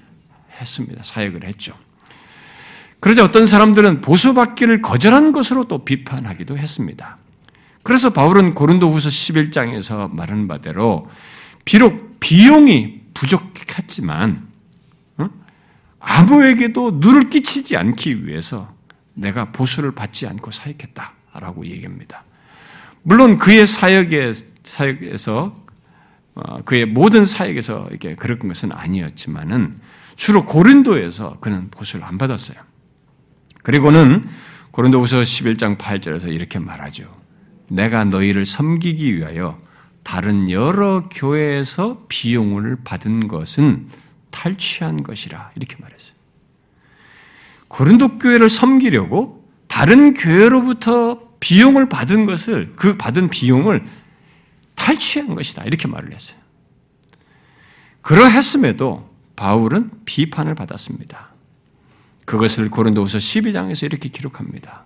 [0.60, 1.00] 했습니다.
[1.04, 1.74] 사역을 했죠.
[3.00, 7.16] 그러자 어떤 사람들은 보수받기를 거절한 것으로 또 비판하기도 했습니다.
[7.82, 11.08] 그래서 바울은 고린도후서 11장에서 말하는 바대로
[11.64, 14.46] 비록 비용이 부족했지만
[15.16, 15.30] 어?
[15.98, 18.72] 아무에게도 누를 끼치지 않기 위해서
[19.14, 22.24] 내가 보수를 받지 않고 사역했다라고 얘기합니다.
[23.02, 24.32] 물론 그의 사역에
[24.62, 25.58] 사역에서
[26.34, 29.80] 어, 그의 모든 사역에서 이게 그런 것은 아니었지만은
[30.16, 32.69] 주로 고린도에서 그는 보수를 안 받았어요.
[33.62, 34.24] 그리고는
[34.70, 37.10] 고린도후서 11장 8절에서 이렇게 말하죠.
[37.68, 39.60] 내가 너희를 섬기기 위하여
[40.02, 43.88] 다른 여러 교회에서 비용을 받은 것은
[44.30, 46.14] 탈취한 것이라 이렇게 말했어요.
[47.68, 53.86] 고린도 교회를 섬기려고 다른 교회로부터 비용을 받은 것을 그 받은 비용을
[54.74, 56.38] 탈취한 것이다 이렇게 말을 했어요.
[58.02, 61.29] 그러했음에도 바울은 비판을 받았습니다.
[62.30, 64.84] 그것을 고린도후서 12장에서 이렇게 기록합니다.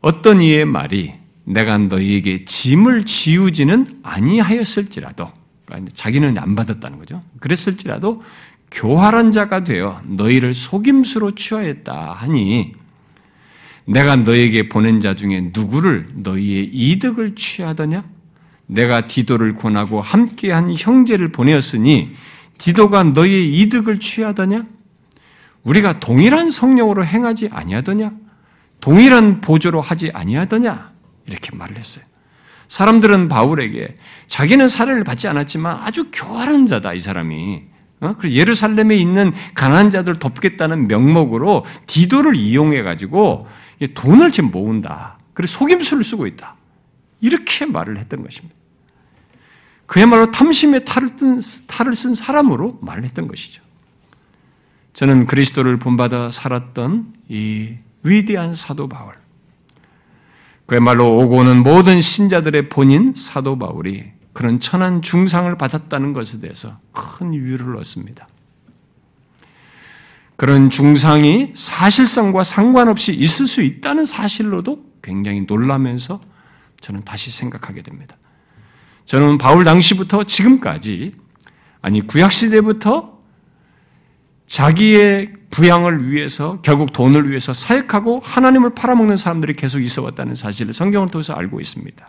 [0.00, 1.12] 어떤 이의 말이
[1.42, 5.32] 내가 너희에게 짐을 지우지는 아니하였을지라도
[5.66, 7.24] 그러니까 자기는 안 받았다는 거죠.
[7.40, 8.22] 그랬을지라도
[8.70, 12.74] 교활한 자가 되어 너희를 속임수로 취하였다 하니
[13.84, 18.04] 내가 너에게 보낸 자 중에 누구를 너희의 이득을 취하더냐?
[18.66, 22.12] 내가 디도를 권하고 함께한 형제를 보내었으니
[22.58, 24.66] 디도가 너희의 이득을 취하더냐?
[25.64, 28.12] 우리가 동일한 성령으로 행하지 아니하더냐?
[28.80, 30.92] 동일한 보조로 하지 아니하더냐?
[31.26, 32.04] 이렇게 말을 했어요.
[32.68, 33.96] 사람들은 바울에게
[34.26, 37.62] 자기는 사례를 받지 않았지만 아주 교활한 자다 이 사람이.
[38.00, 38.14] 어?
[38.18, 43.46] 그리고 예루살렘에 있는 가난한 자들 돕겠다는 명목으로 디도를 이용해 가지고
[43.94, 45.18] 돈을 지금 모은다.
[45.32, 46.56] 그리고 속임수를 쓰고 있다.
[47.20, 48.54] 이렇게 말을 했던 것입니다.
[49.86, 53.62] 그야말로 탐심의 탈을, 뜬, 탈을 쓴 사람으로 말을 했던 것이죠.
[54.94, 59.14] 저는 그리스도를 본받아 살았던 이 위대한 사도 바울.
[60.66, 67.34] 그야말로 오고 오는 모든 신자들의 본인 사도 바울이 그런 천한 중상을 받았다는 것에 대해서 큰
[67.34, 68.28] 유를 얻습니다.
[70.36, 76.20] 그런 중상이 사실성과 상관없이 있을 수 있다는 사실로도 굉장히 놀라면서
[76.80, 78.16] 저는 다시 생각하게 됩니다.
[79.06, 81.14] 저는 바울 당시부터 지금까지
[81.82, 83.13] 아니 구약 시대부터
[84.46, 91.08] 자기의 부양을 위해서 결국 돈을 위해서 사역하고 하나님을 팔아먹는 사람들이 계속 있어 왔다는 사실을 성경을
[91.08, 92.06] 통해서 알고 있습니다.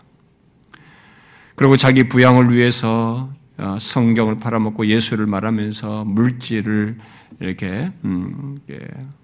[1.55, 6.97] 그리고 자기 부양을 위해서 어, 성경을 팔아먹고 예수를 말하면서 물질을
[7.39, 8.57] 이렇게 음,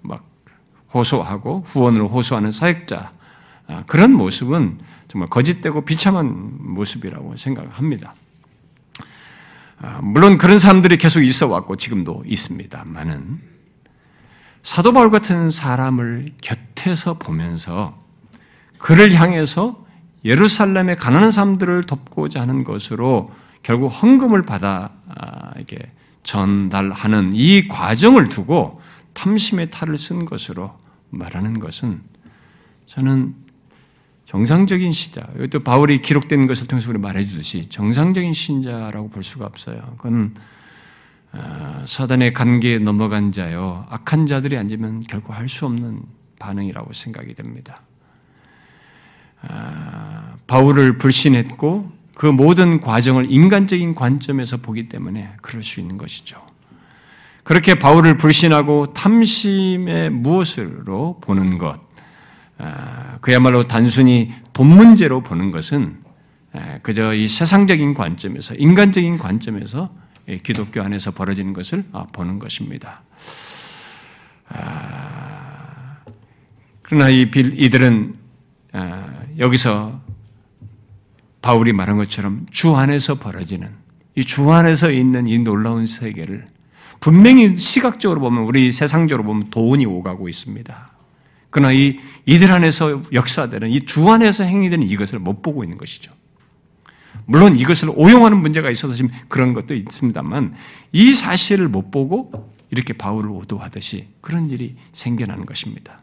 [0.02, 0.26] 막
[0.94, 3.12] 호소하고 후원을 호소하는 사역자
[3.68, 8.14] 아, 그런 모습은 정말 거짓되고 비참한 모습이라고 생각합니다.
[9.84, 13.40] 아, 물론 그런 사람들이 계속 있어 왔고 지금도 있습니다만은
[14.62, 18.00] 사도 바울 같은 사람을 곁에서 보면서
[18.78, 19.84] 그를 향해서
[20.24, 23.32] 예루살렘의 가난한 사람들을 돕고자 하는 것으로
[23.64, 25.78] 결국 헌금을 받아 아, 이렇게
[26.24, 28.82] 전달하는 이 과정을 두고
[29.14, 30.78] 탐심의 탈을 쓴 것으로
[31.10, 32.02] 말하는 것은
[32.86, 33.34] 저는
[34.26, 39.82] 정상적인 신자, 또 바울이 기록된 것을 통해서 우리 말해주듯이 정상적인 신자라고 볼 수가 없어요.
[39.98, 40.36] 그건
[41.34, 46.02] 아, 사단의 관계에 넘어간 자요, 악한 자들이 앉으면 결코 할 수 없는
[46.40, 47.82] 반응이라고 생각이 됩니다.
[49.42, 56.42] 아, 바울을 불신했고 그 모든 과정을 인간적인 관점에서 보기 때문에 그럴 수 있는 것이죠.
[57.44, 61.80] 그렇게 바울을 불신하고 탐심의 무엇으로 보는 것, 아,
[63.22, 65.98] 그야말로 단순히 돈 문제로 보는 것은
[66.82, 69.94] 그저 이 세상적인 관점에서 인간적인 관점에서
[70.44, 73.02] 기독교 안에서 벌어지는 것을 아, 보는 것입니다.
[74.50, 75.98] 아,
[76.82, 78.16] 그러나 이들은
[79.40, 80.02] 여기서
[81.42, 83.70] 바울이 말한 것처럼 주 안에서 벌어지는
[84.16, 86.46] 이 주 안에서 있는 이 놀라운 세계를
[87.00, 90.91] 분명히 시각적으로 보면 우리 세상적으로 보면 돈이 오가고 있습니다.
[91.52, 96.12] 그러나 이 이들 안에서 역사되는 이 주 안에서 행위되는 이것을 못 보고 있는 것이죠.
[97.26, 100.56] 물론 이것을 오용하는 문제가 있어서 지금 그런 것도 있습니다만
[100.92, 106.00] 이 사실을 못 보고 이렇게 바울을 오도하듯이 그런 일이 생겨나는 것입니다.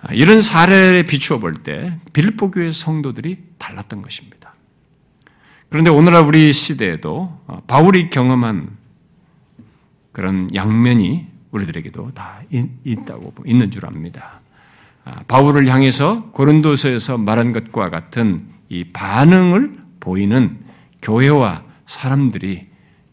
[0.00, 4.54] 아, 이런 사례에 비추어 볼 때 빌보 교회 성도들이 달랐던 것입니다.
[5.70, 8.76] 그런데 오늘날 우리 시대에도 어, 바울이 경험한
[10.12, 12.42] 그런 양면이 우리들에게도 다
[12.84, 14.40] 있다고 있는 줄 압니다.
[15.04, 20.58] 아, 바울을 향해서 고린도서에서 말한 것과 같은 이 반응을 보이는
[21.00, 22.68] 교회와 사람들이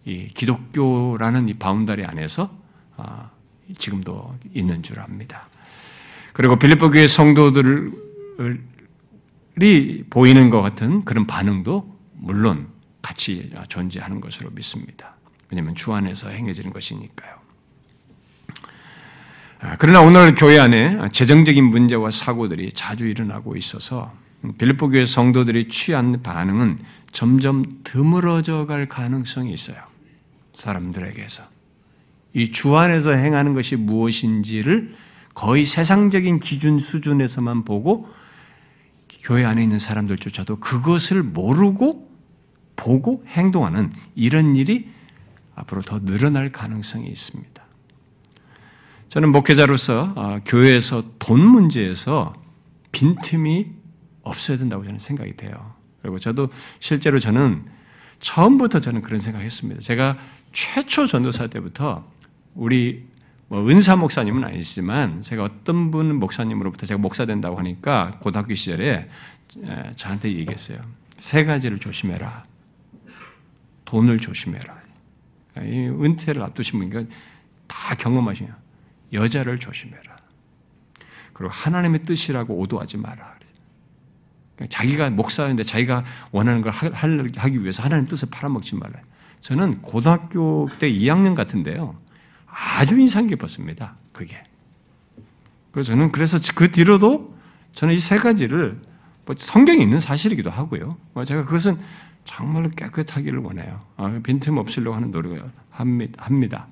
[0.06, 2.50] 이 기독교라는 이 바운다리 안에서
[2.98, 3.30] 아,
[3.78, 5.48] 지금도 있는 줄 압니다.
[6.34, 7.94] 그리고 빌립보 교회 성도들을
[10.10, 12.68] 보이는 것 같은 그런 반응도 물론
[13.02, 15.16] 같이 존재하는 것으로 믿습니다.
[15.50, 17.45] 왜냐하면 주 안에서 행해지는 것이니까요.
[19.66, 24.14] 아, 그러나 오늘 교회 안에 재정적인 문제와 사고들이 자주 일어나고 있어서
[24.60, 26.78] 빌립보 교회 성도들이 취한 반응은
[27.12, 29.78] 점점 드물어져 갈 가능성이 있어요.
[30.54, 31.44] 사람들에게서.
[32.34, 34.94] 이 주 안에서 행하는 것이 무엇인지를
[35.34, 38.08] 거의 세상적인 기준 수준에서만 보고
[39.24, 42.08] 교회 안에 있는 사람들조차도 그것을 모르고
[42.76, 44.90] 보고 행동하는 이런 일이
[45.56, 47.65] 앞으로 더 늘어날 가능성이 있습니다.
[49.16, 52.34] 저는 목회자로서 어, 교회에서 돈 문제에서
[52.92, 53.72] 빈틈이
[54.24, 55.74] 없어야 된다고 저는 생각이 돼요.
[56.02, 56.50] 그리고 저도
[56.80, 57.64] 실제로 저는
[58.20, 59.80] 처음부터 저는 그런 생각했습니다.
[59.80, 60.18] 제가
[60.52, 62.06] 최초 전도사 때부터
[62.56, 63.06] 우리
[63.48, 69.08] 뭐 은사 목사님은 아니지만 제가 어떤 분 목사님으로부터 제가 목사 된다고 하니까 고등학교 시절에
[69.96, 70.80] 저한테 얘기했어요.
[71.20, 72.44] 세 가지를 조심해라.
[73.86, 74.78] 돈을 조심해라.
[75.62, 77.16] 이 은퇴를 앞두신 분이니까
[77.66, 78.65] 다 경험하시냐.
[79.16, 80.16] 여자를 조심해라.
[81.34, 83.36] 그리고 하나님의 뜻이라고 오도하지 마라.
[84.56, 89.00] 그러니까 자기가 목사인데 자기가 원하는 걸 하기 위해서 하나님 뜻을 팔아먹지 말라.
[89.42, 92.00] 저는 고등학교 때 2학년 같은데요.
[92.48, 93.96] 아주 인상 깊었습니다.
[94.14, 94.42] 그게.
[95.72, 97.36] 그래서 저는 그래서 그 뒤로도
[97.74, 98.80] 저는 이 세 가지를
[99.26, 100.98] 뭐 성경에 있는 사실이기도 하고요.
[101.14, 101.78] 뭐 제가 그것은
[102.24, 103.82] 정말로 깨끗하기를 원해요.
[103.98, 106.68] 아, 빈틈 없으려고 하는 노력을 합니다.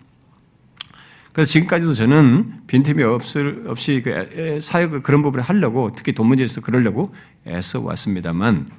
[1.33, 7.13] 그래서 지금까지도 저는 빈틈이 없을, 없이 그 사역을 그런 부분을 하려고 특히 돈 문제에서 그러려고
[7.47, 8.69] 애써 왔습니다만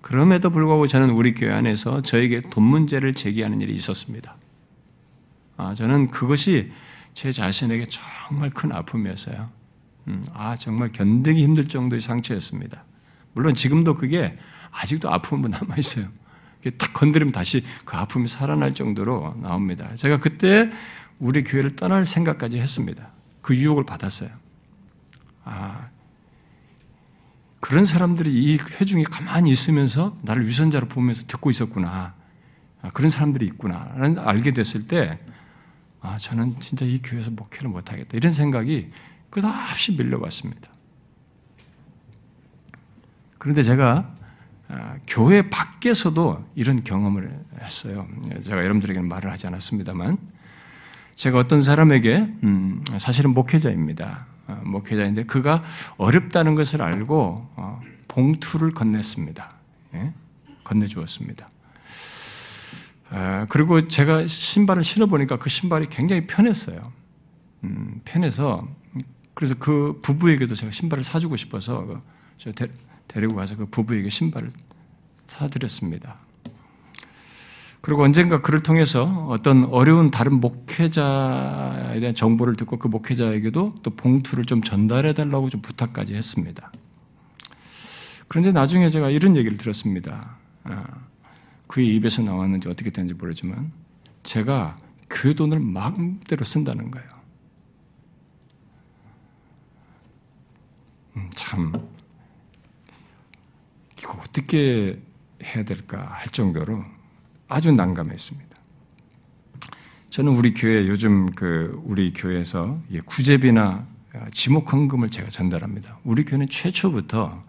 [0.00, 4.36] 그럼에도 불구하고 저는 우리 교회 안에서 저에게 돈 문제를 제기하는 일이 있었습니다.
[5.56, 6.70] 아, 저는 그것이
[7.14, 9.50] 제 자신에게 정말 큰 아픔이었어요.
[10.06, 12.84] 음, 아, 정말 견디기 힘들 정도의 상처였습니다.
[13.32, 14.38] 물론 지금도 그게
[14.70, 16.06] 아직도 아픔은 남아있어요.
[16.76, 19.94] 딱 건드리면 다시 그 아픔이 살아날 정도로 나옵니다.
[19.96, 20.70] 제가 그때
[21.18, 23.10] 우리 교회를 떠날 생각까지 했습니다.
[23.42, 24.30] 그 유혹을 받았어요.
[25.44, 25.88] 아,
[27.60, 32.14] 그런 사람들이 이 회중에 가만히 있으면서 나를 위선자로 보면서 듣고 있었구나.
[32.82, 33.92] 아, 그런 사람들이 있구나.
[34.18, 35.18] 알게 됐을 때,
[36.00, 38.16] 아, 저는 진짜 이 교회에서 목회를 못하겠다.
[38.16, 38.90] 이런 생각이
[39.30, 40.70] 끝없이 밀려왔습니다.
[43.38, 44.14] 그런데 제가
[44.70, 48.06] 아, 교회 밖에서도 이런 경험을 했어요.
[48.42, 50.18] 제가 여러분들에게는 말을 하지 않았습니다만,
[51.18, 54.26] 제가 어떤 사람에게 음, 사실은 목회자입니다.
[54.46, 55.64] 어, 목회자인데 그가
[55.96, 59.48] 어렵다는 것을 알고 어, 봉투를 건넸습니다.
[59.94, 60.12] 예?
[60.62, 61.48] 건네주었습니다.
[63.10, 66.92] 아, 그리고 제가 신발을 신어보니까 그 신발이 굉장히 편했어요.
[67.64, 68.68] 음, 편해서
[69.34, 72.00] 그래서 그 부부에게도 제가 신발을 사주고 싶어서
[72.38, 72.52] 그저
[73.08, 74.52] 데리고 가서 그 부부에게 신발을
[75.26, 76.27] 사드렸습니다.
[77.80, 84.44] 그리고 언젠가 그를 통해서 어떤 어려운 다른 목회자에 대한 정보를 듣고 그 목회자에게도 또 봉투를
[84.44, 86.72] 좀 전달해 달라고 좀 부탁까지 했습니다.
[88.26, 90.36] 그런데 나중에 제가 이런 얘기를 들었습니다.
[90.64, 90.84] 아,
[91.66, 93.72] 그의 입에서 나왔는지 어떻게 됐는지 모르지만
[94.22, 94.76] 제가
[95.08, 97.08] 교회 돈을 마음대로 쓴다는 거예요.
[101.16, 101.72] 음, 참
[103.98, 105.00] 이거 어떻게
[105.42, 106.84] 해야 될까 할 정도로
[107.48, 108.48] 아주 난감했습니다.
[110.10, 113.86] 저는 우리 교회 요즘 그 우리 교회에서 구제비나
[114.32, 115.98] 지목 헌금을 제가 전달합니다.
[116.04, 117.44] 우리 교회는 최초부터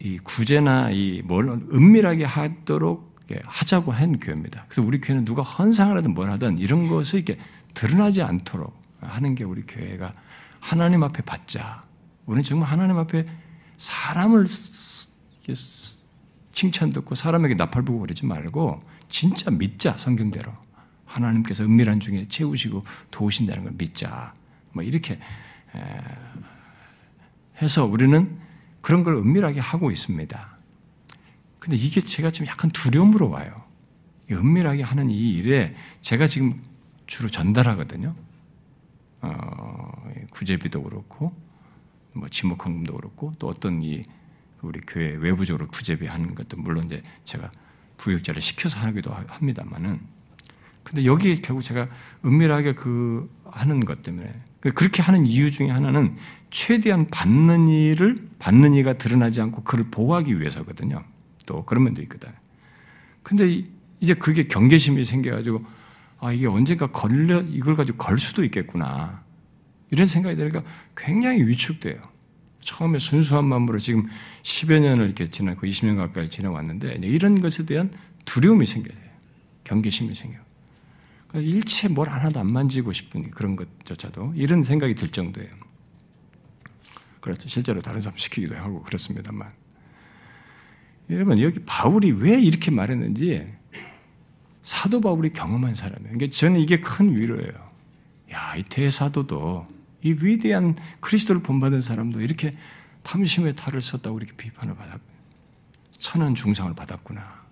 [0.00, 3.14] 이 구제나 이 뭘 은밀하게 하도록
[3.46, 4.66] 하자고 한 교회입니다.
[4.68, 7.38] 그래서 우리 교회는 누가 헌상을 하든 뭘 하든 이런 것을 이렇게
[7.72, 10.12] 드러나지 않도록 하는 게 우리 교회가
[10.60, 11.82] 하나님 앞에 받자.
[12.26, 13.26] 우리는 정말 하나님 앞에
[13.76, 14.46] 사람을
[16.54, 20.52] 칭찬 듣고 사람에게 나팔 부고 그러지 말고 진짜 믿자 성경대로
[21.04, 24.32] 하나님께서 은밀한 중에 채우시고 도우신다는 걸 믿자.
[24.72, 25.18] 뭐 이렇게
[27.60, 28.38] 해서 우리는
[28.80, 30.54] 그런 걸 은밀하게 하고 있습니다.
[31.58, 33.62] 근데 이게 제가 지금 약간 두려움으로 와요.
[34.30, 36.60] 은밀하게 하는 이 일에 제가 지금
[37.06, 38.14] 주로 전달하거든요.
[39.22, 41.34] 어, 구제비도 그렇고,
[42.12, 44.04] 뭐 지목헌금도 그렇고, 또 어떤 이
[44.66, 47.50] 우리 교회 외부적으로 구제비 하는 것도 물론 이제 제가
[47.96, 50.00] 부역자를 시켜서 하기도 합니다만은
[50.82, 51.88] 근데 여기에 결국 제가
[52.24, 56.16] 은밀하게 그 하는 것 때문에 그 그렇게 하는 이유 중에 하나는
[56.50, 61.02] 최대한 받는 일을 받는 이가 드러나지 않고 그를 보호하기 위해서거든요.
[61.46, 62.30] 또 그런 면도 있거든.
[63.22, 63.64] 근데
[64.00, 65.64] 이제 그게 경계심이 생겨가지고
[66.20, 69.22] 아 이게 언젠가 걸려 이걸 가지고 걸 수도 있겠구나
[69.90, 70.62] 이런 생각이 드니까
[70.96, 71.96] 굉장히 위축돼요.
[72.64, 74.06] 처음에 순수한 마음으로 지금
[74.42, 77.92] 10여 년을 이렇게 지나, 그 20년 가까이 지나왔는데, 이런 것에 대한
[78.24, 78.98] 두려움이 생겨요.
[79.64, 80.42] 경계심이 생겨요.
[81.28, 85.50] 그러니까 일체 뭘 하나도 안 만지고 싶은 그런 것조차도 이런 생각이 들 정도예요.
[87.20, 87.48] 그렇죠.
[87.48, 89.52] 실제로 다른 사람 시키기도 하고 그렇습니다만.
[91.10, 93.46] 여러분, 여기 바울이 왜 이렇게 말했는지
[94.62, 96.14] 사도 바울이 경험한 사람이에요.
[96.14, 97.52] 그러니까 저는 이게 큰 위로예요.
[98.32, 99.66] 야, 이 대사도도
[100.04, 102.56] 이 위대한 그리스도를 본받은 사람도 이렇게
[103.02, 105.02] 탐심의 탈을 썼다고 이렇게 비판을 받았고
[105.92, 107.42] 천한 중상을 받았구나.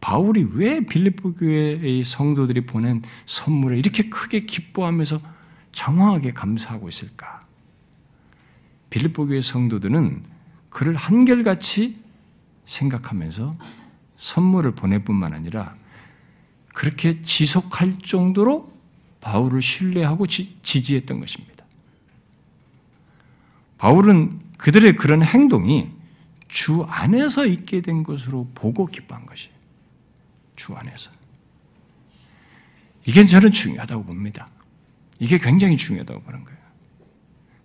[0.00, 5.20] 바울이 왜 빌립보 교회의 성도들이 보낸 선물에 이렇게 크게 기뻐하면서
[5.72, 7.46] 장황하게 감사하고 있을까?
[8.90, 10.22] 빌립보 교회 성도들은
[10.68, 12.02] 그를 한결같이
[12.66, 13.56] 생각하면서
[14.16, 15.74] 선물을 보낼 뿐만 아니라
[16.74, 18.69] 그렇게 지속할 정도로
[19.20, 21.64] 바울을 신뢰하고 지, 지지했던 것입니다.
[23.78, 25.88] 바울은 그들의 그런 행동이
[26.48, 29.54] 주 안에서 있게 된 것으로 보고 기뻐한 것이에요.
[30.56, 31.10] 주 안에서.
[33.06, 34.48] 이게 저는 중요하다고 봅니다.
[35.18, 36.58] 이게 굉장히 중요하다고 보는 거예요.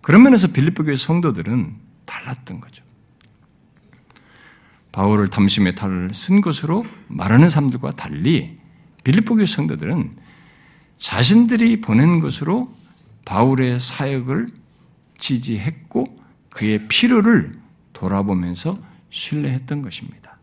[0.01, 1.75] 그런 면에서 빌립보 교회 성도들은
[2.05, 2.83] 달랐던 거죠.
[4.91, 8.57] 바울을 탐심의 탈을 쓴 것으로 말하는 사람들과 달리
[9.03, 10.15] 빌립보 교회 성도들은
[10.97, 12.73] 자신들이 보낸 것으로
[13.25, 14.49] 바울의 사역을
[15.17, 16.05] 지지했고
[16.49, 17.53] 그의 필요를
[17.93, 18.77] 돌아보면서
[19.09, 20.37] 신뢰했던 것입니다.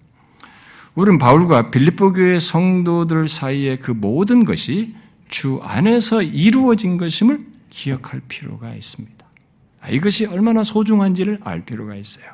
[0.94, 4.94] 우리는 바울과 빌립보 교회 성도들 사이의 그 모든 것이
[5.28, 7.40] 주 안에서 이루어진 것임을
[7.70, 9.26] 기억할 필요가 있습니다.
[9.80, 12.26] 아, 이것이 얼마나 소중한지를 알 필요가 있어요.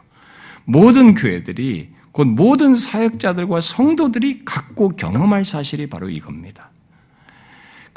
[0.65, 6.68] 모든 교회들이 곧 모든 사역자들과 성도들이 갖고 경험할 사실이 바로 이겁니다.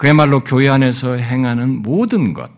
[0.02, 2.50] 그야말로 교회 안에서 행하는 모든 것,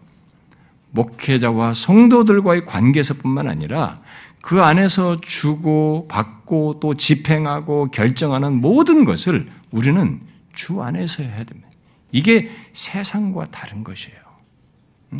[0.92, 4.00] 목회자와 성도들과의 관계에서뿐만 아니라
[4.42, 10.22] 그 안에서 주고 받고 또 집행하고 결정하는 모든 것을 우리는
[10.54, 11.68] 주 안에서 해야 됩니다.
[12.14, 14.20] 이게 세상과 다른 것이에요.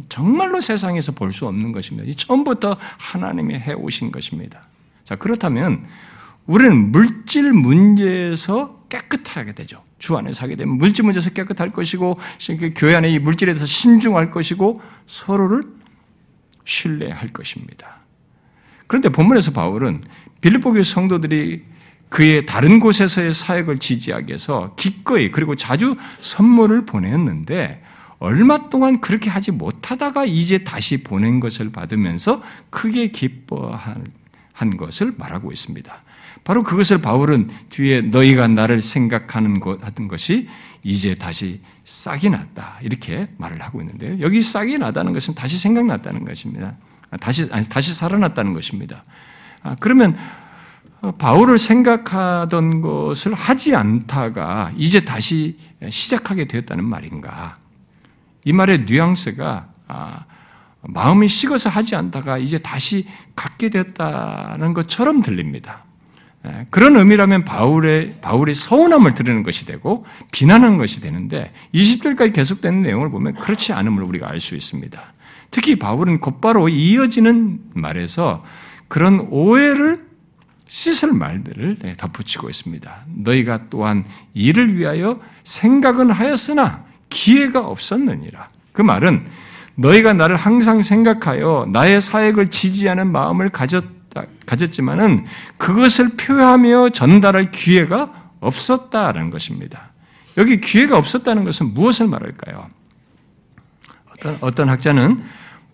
[0.08, 2.10] 정말로 세상에서 볼 수 없는 것입니다.
[2.16, 4.62] 처음부터 하나님이 해 오신 것입니다.
[5.04, 5.84] 자, 그렇다면
[6.46, 9.84] 우리는 물질 문제에서 깨끗하게 되죠.
[10.04, 12.20] 주 안에 사게 되면 물질 문제에서 깨끗할 것이고
[12.76, 15.64] 교회 안에 이 물질에 대해서 신중할 것이고 서로를
[16.66, 18.00] 신뢰할 것입니다.
[18.88, 20.04] 그런데 본문에서 바울은
[20.42, 21.64] 빌립보 교회 성도들이
[22.10, 27.82] 그의 다른 곳에서의 사역을 지지하기 위해서 기꺼이 그리고 자주 선물을 보냈는데
[28.20, 34.04] 얼마 동안 그렇게 하지 못하다가 이제 다시 보낸 것을 받으면서 크게 기뻐한
[34.78, 36.04] 것을 말하고 있습니다.
[36.44, 40.50] 바로 그것을 바울은 뒤에 너희가 나를 생각하는 것 하던 것이
[40.84, 44.20] 이제 다시 싹이 났다 이렇게 말을 하고 있는데요.
[44.20, 46.76] 여기 싹이 나다는 것은 다시 생각났다는 것입니다.
[47.20, 49.04] 다시 아니, 다시 살아났다는 것입니다.
[49.62, 50.18] 아, 그러면
[51.02, 55.58] 어, 바울을 생각하던 것을 하지 않다가 이제 다시
[55.90, 57.58] 시작하게 되었다는 말인가?
[58.46, 60.26] 이 말의 뉘앙스가 아,
[60.82, 65.83] 마음이 식어서 하지 않다가 이제 다시 갖게 되었다는 것처럼 들립니다.
[66.46, 73.10] 예, 그런 의미라면 바울의, 바울이 서운함을 드리는 것이 되고 비난한 것이 되는데 20절까지 계속되는 내용을
[73.10, 75.02] 보면 그렇지 않음을 우리가 알 수 있습니다.
[75.52, 78.44] 특히 바울은 곧바로 이어지는 말에서
[78.88, 80.04] 그런 오해를
[80.68, 83.06] 씻을 말들을 네, 덧붙이고 있습니다.
[83.18, 88.50] 너희가 또한 이를 위하여 생각은 하였으나 기회가 없었느니라.
[88.72, 89.28] 그 말은
[89.76, 93.93] 너희가 나를 항상 생각하여 나의 사역을 지지하는 마음을 가졌
[94.46, 95.26] 가졌지만은
[95.58, 99.92] 그것을 표하며 전달할 기회가 없었다라는 것입니다.
[100.38, 102.70] 여기 기회가 없었다는 것은 무엇을 말할까요?
[104.12, 105.24] 어떤, 어떤 학자는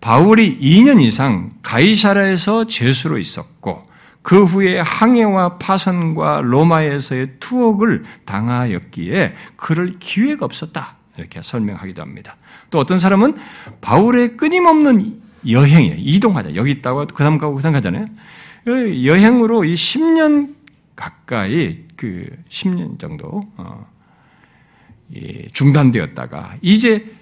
[0.00, 3.86] 바울이 2년 이상 가이사라에서 제수로 있었고
[4.22, 10.96] 그 후에 항해와 파선과 로마에서의 투옥을 당하였기에 그럴 기회가 없었다.
[11.16, 12.36] 이렇게 설명하기도 합니다.
[12.70, 13.36] 또 어떤 사람은
[13.80, 16.54] 바울의 끊임없는 여행에 이동하자.
[16.54, 18.06] 여기 있다가 그 다음 가고 그 다음 가잖아요.
[18.64, 20.54] 그 여행으로 이 10년
[20.96, 23.86] 가까이 그 10년 정도 어,
[25.52, 27.12] 중단되었다가 이제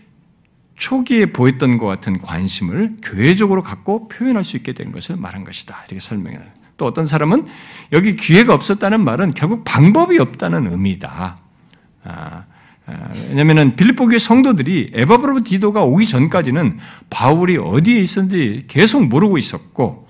[0.77, 5.85] 초기에 보였던 것 같은 관심을 교회적으로 갖고 표현할 수 있게 된 것을 말한 것이다.
[5.89, 6.41] 이렇게 설명해요.
[6.77, 7.47] 또 어떤 사람은
[7.93, 11.39] 여기 기회가 없었다는 말은 결국 방법이 없다는 의미다.
[12.05, 12.45] 아, 아,
[13.29, 16.79] 왜냐하면 빌립보 교회 성도들이 에바브로 디도가 오기 전까지는
[17.11, 20.09] 바울이 어디에 있었는지 계속 모르고 있었고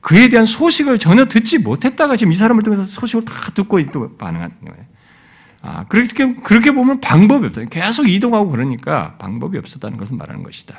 [0.00, 4.56] 그에 대한 소식을 전혀 듣지 못했다가 지금 이 사람을 통해서 소식을 다 듣고 또 반응하는
[4.64, 4.84] 거예요.
[5.62, 7.64] 아, 그렇게, 그렇게 보면 방법이 없다.
[7.64, 10.76] 계속 이동하고 그러니까 방법이 없었다는 것을 말하는 것이다.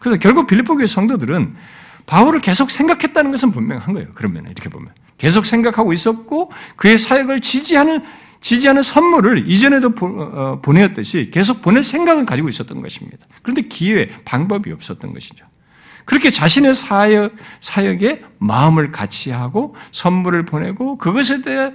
[0.00, 1.54] 그래서 결국 빌립보 교회 성도들은
[2.04, 4.08] 바울을 계속 생각했다는 것은 분명한 거예요.
[4.14, 8.02] 그러면 이렇게 보면 계속 생각하고 있었고 그의 사역을 지지하는
[8.42, 13.26] 지지하는 선물을 이전에도 어, 보내었듯이 계속 보낼 생각은 가지고 있었던 것입니다.
[13.40, 15.46] 그런데 기회, 방법이 없었던 것이죠.
[16.04, 21.72] 그렇게 자신의 사역, 사역에 마음을 같이 하고 선물을 보내고 그것에 대해,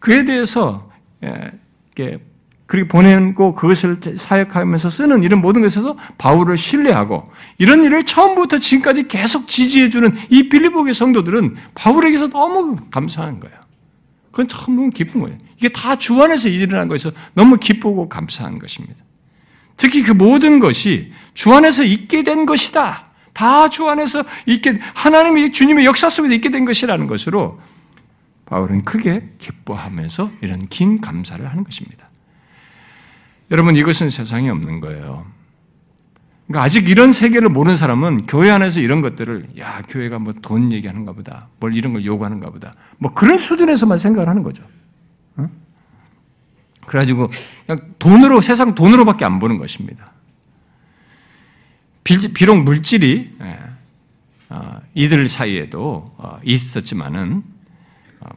[0.00, 0.90] 그에 대해서,
[1.22, 1.52] 예,
[1.94, 9.46] 그렇게 보내고 그것을 사역하면서 쓰는 이런 모든 것에서 바울을 신뢰하고 이런 일을 처음부터 지금까지 계속
[9.46, 13.56] 지지해주는 이 빌리보의 성도들은 바울에게서 너무 감사한 거예요.
[14.32, 15.38] 그건 참 기쁜 거예요.
[15.58, 19.04] 이게 다 주 안에서 일어난 것에서 너무 기쁘고 감사한 것입니다.
[19.76, 23.04] 특히 그 모든 것이 주 안에서 있게 된 것이다.
[23.32, 27.60] 다 주 안에서 있게, 하나님이 주님의 역사 속에서 있게 된 것이라는 것으로
[28.46, 32.08] 바울은 크게 기뻐하면서 이런 긴 감사를 하는 것입니다.
[33.50, 35.26] 여러분, 이것은 세상에 없는 거예요.
[36.46, 41.12] 그러니까 아직 이런 세계를 모르는 사람은 교회 안에서 이런 것들을, 야, 교회가 뭐 돈 얘기하는가
[41.12, 41.48] 보다.
[41.60, 42.74] 뭘 이런 걸 요구하는가 보다.
[42.98, 44.64] 뭐 그런 수준에서만 생각을 하는 거죠.
[45.38, 45.48] 어?
[46.86, 47.30] 그래가지고
[47.66, 50.12] 그냥 돈으로, 세상 돈으로밖에 안 보는 것입니다.
[52.04, 53.58] 비록 물질이 예,
[54.48, 57.42] 어, 이들 사이에도 어, 있었지만은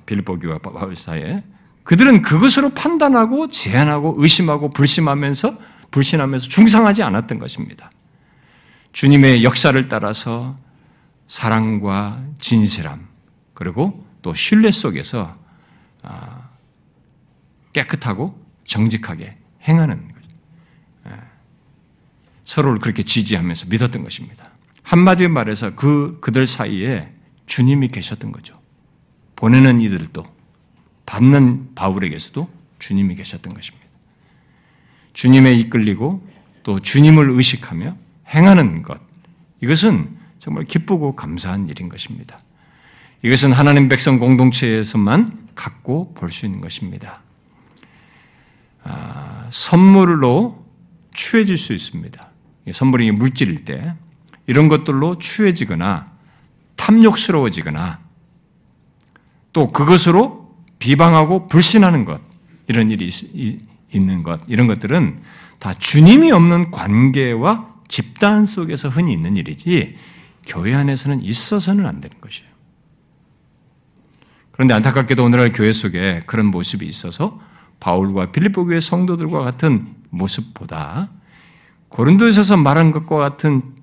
[0.05, 1.43] 빌보기와 바울 사이에
[1.83, 5.57] 그들은 그것으로 판단하고 제한하고 의심하고 불심하면서
[5.89, 7.91] 불신하면서 중상하지 않았던 것입니다.
[8.93, 10.57] 주님의 역사를 따라서
[11.27, 13.07] 사랑과 진실함
[13.53, 15.35] 그리고 또 신뢰 속에서
[16.03, 16.30] 아,
[17.73, 20.27] 깨끗하고 정직하게 행하는 거죠.
[21.07, 21.11] 예.
[22.45, 24.49] 서로를 그렇게 지지하면서 믿었던 것입니다.
[24.83, 27.09] 한마디로 말해서 그 그들 사이에
[27.47, 28.59] 주님이 계셨던 거죠.
[29.35, 30.25] 보내는 이들도
[31.05, 32.49] 받는 바울에게서도
[32.79, 33.87] 주님이 계셨던 것입니다.
[35.13, 36.27] 주님에 이끌리고
[36.63, 37.97] 또 주님을 의식하며
[38.29, 38.99] 행하는 것.
[39.61, 42.39] 이것은 정말 기쁘고 감사한 일인 것입니다.
[43.23, 47.20] 이것은 하나님 백성 공동체에서만 갖고 볼 수 있는 것입니다.
[48.83, 50.65] 아, 선물로
[51.13, 52.27] 취해질 수 있습니다.
[52.71, 53.95] 선물이 물질일 때
[54.47, 56.11] 이런 것들로 취해지거나
[56.75, 57.99] 탐욕스러워지거나
[59.53, 62.21] 또 그것으로 비방하고 불신하는 것,
[62.67, 63.11] 이런 일이
[63.91, 65.21] 있는 것, 이런 것들은
[65.59, 69.97] 다 주님이 없는 관계와 집단 속에서 흔히 있는 일이지,
[70.47, 72.49] 교회 안에서는 있어서는 안 되는 것이에요.
[74.51, 77.39] 그런데 안타깝게도 오늘날 교회 속에 그런 모습이 있어서
[77.81, 81.09] 바울과 필리포 교회 성도들과 같은 모습보다
[81.89, 83.75] 고린도에서 말한 것과 같은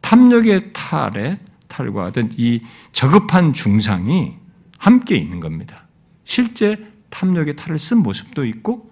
[0.00, 2.62] 탐욕의 탈에 탈과 같은 이
[2.92, 4.36] 저급한 중상이
[4.76, 5.86] 함께 있는 겁니다.
[6.24, 6.76] 실제
[7.10, 8.90] 탐욕의 탈을 쓴 모습도 있고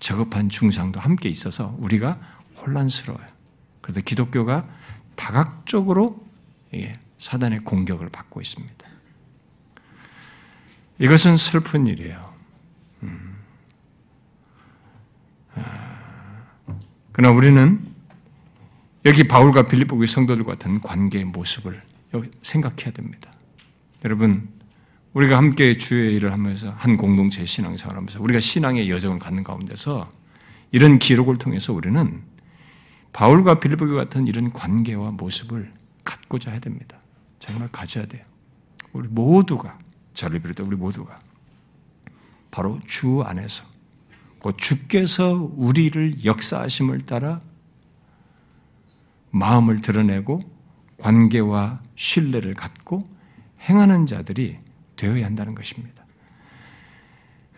[0.00, 2.18] 저급한 중상도 함께 있어서 우리가
[2.56, 3.26] 혼란스러워요.
[3.80, 4.66] 그래서 기독교가
[5.14, 6.26] 다각적으로
[7.18, 8.86] 사단의 공격을 받고 있습니다.
[10.98, 12.29] 이것은 슬픈 일이에요.
[13.02, 13.36] 음.
[15.54, 16.38] 아,
[17.12, 17.80] 그러나 우리는
[19.04, 21.80] 여기 바울과 빌립보의 성도들 같은 관계의 모습을
[22.42, 23.32] 생각해야 됩니다.
[24.04, 24.48] 여러분,
[25.14, 30.12] 우리가 함께 주의 일을 하면서 한 공동체 신앙생활 하면서 우리가 신앙의 여정을 갖는 가운데서
[30.70, 32.22] 이런 기록을 통해서 우리는
[33.12, 35.72] 바울과 빌보교 같은 이런 관계와 모습을
[36.04, 36.98] 갖고자 해야 됩니다.
[37.40, 38.22] 정말 가져야 돼요.
[38.92, 39.78] 우리 모두가
[40.14, 41.18] 저를 비롯해 우리 모두가
[42.50, 43.64] 바로 주 안에서
[44.40, 47.40] 곧 주께서 우리를 역사하심을 따라
[49.30, 50.40] 마음을 드러내고
[50.98, 53.08] 관계와 신뢰를 갖고
[53.68, 54.58] 행하는 자들이
[54.96, 56.04] 되어야 한다는 것입니다.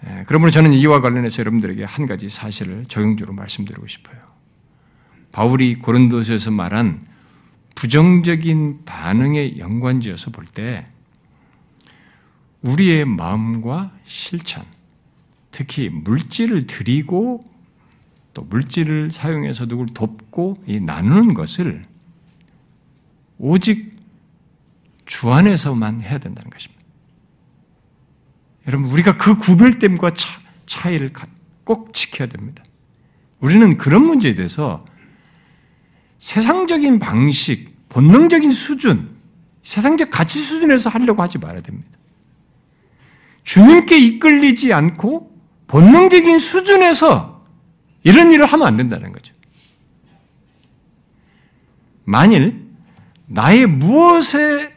[0.06, 4.20] 예, 그러므로 저는 이와 관련해서 여러분들에게 한 가지 사실을 적용적으로 말씀드리고 싶어요.
[5.30, 7.06] 바울이 고린도서에서 말한
[7.74, 10.86] 부정적인 반응의 연관지어서 볼 때
[12.62, 14.64] 우리의 마음과 실천,
[15.52, 17.48] 특히 물질을 드리고
[18.34, 21.84] 또 물질을 사용해서 누굴 돕고 나누는 것을
[23.38, 23.92] 오직
[25.04, 26.82] 주 안에서만 해야 된다는 것입니다.
[28.66, 31.12] 여러분, 우리가 그 구별됨과 차, 차이를
[31.64, 32.64] 꼭 지켜야 됩니다.
[33.40, 34.84] 우리는 그런 문제에 대해서
[36.20, 39.16] 세상적인 방식, 본능적인 수준,
[39.64, 41.90] 세상적 가치 수준에서 하려고 하지 말아야 됩니다.
[43.42, 45.31] 주님께 이끌리지 않고
[45.72, 47.42] 본능적인 수준에서
[48.04, 49.34] 이런 일을 하면 안 된다는 거죠.
[52.04, 52.66] 만일
[53.26, 54.74] 나의 무엇에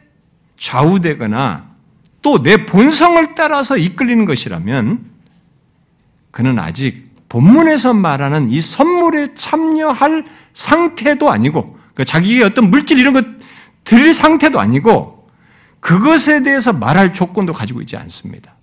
[0.56, 1.68] 좌우되거나
[2.22, 5.04] 또 내 본성을 따라서 이끌리는 것이라면
[6.30, 10.24] 그는 아직 본문에서 말하는 이 선물에 참여할
[10.54, 13.26] 상태도 아니고 그 자기의 어떤 물질 이런 것
[13.84, 15.28] 드릴 상태도 아니고
[15.80, 18.54] 그것에 대해서 말할 조건도 가지고 있지 않습니다.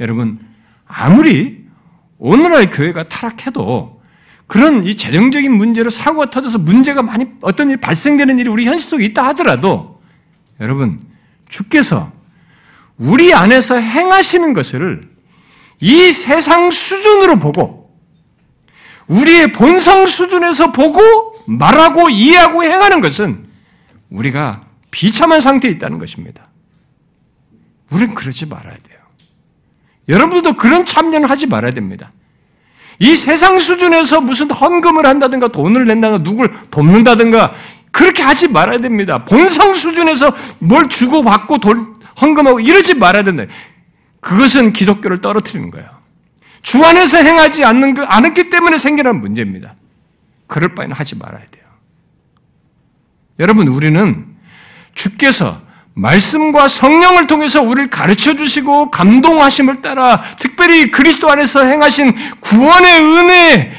[0.00, 0.53] 여러분,
[0.86, 1.64] 아무리
[2.18, 4.02] 오늘날 교회가 타락해도
[4.46, 9.04] 그런 이 재정적인 문제로 사고가 터져서 문제가 많이 어떤 일이 발생되는 일이 우리 현실 속에
[9.06, 10.02] 있다 하더라도
[10.60, 11.00] 여러분,
[11.48, 12.12] 주께서
[12.96, 15.08] 우리 안에서 행하시는 것을
[15.80, 17.92] 이 세상 수준으로 보고
[19.06, 21.00] 우리의 본성 수준에서 보고
[21.46, 23.46] 말하고 이해하고 행하는 것은
[24.10, 26.48] 우리가 비참한 상태에 있다는 것입니다.
[27.90, 28.93] 우리는 그러지 말아야 돼요.
[30.08, 32.12] 여러분들도 그런 참여를 하지 말아야 됩니다.
[32.98, 37.54] 이 세상 수준에서 무슨 헌금을 한다든가 돈을 낸다든가 누굴 돕는다든가
[37.90, 39.24] 그렇게 하지 말아야 됩니다.
[39.24, 43.44] 본성 수준에서 뭘 주고받고 돈, 헌금하고 이러지 말아야 된다.
[44.20, 45.88] 그것은 기독교를 떨어뜨리는 거예요.
[46.62, 49.74] 주 안에서 행하지 않는, 않았기 때문에 생겨난 문제입니다.
[50.46, 51.64] 그럴 바에는 하지 말아야 돼요.
[53.38, 54.26] 여러분, 우리는
[54.94, 55.60] 주께서
[55.94, 63.72] 말씀과 성령을 통해서 우리를 가르쳐 주시고 감동하심을 따라 특별히 그리스도 안에서 행하신 구원의 은혜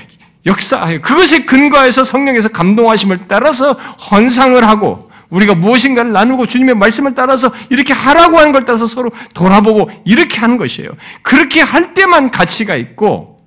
[0.45, 7.93] 역사, 그것에 근거해서 성령에서 감동하심을 따라서 헌상을 하고 우리가 무엇인가를 나누고 주님의 말씀을 따라서 이렇게
[7.93, 10.91] 하라고 하는 걸 따라서 서로 돌아보고 이렇게 하는 것이에요.
[11.23, 13.39] 그렇게 할 때만 가치가 있고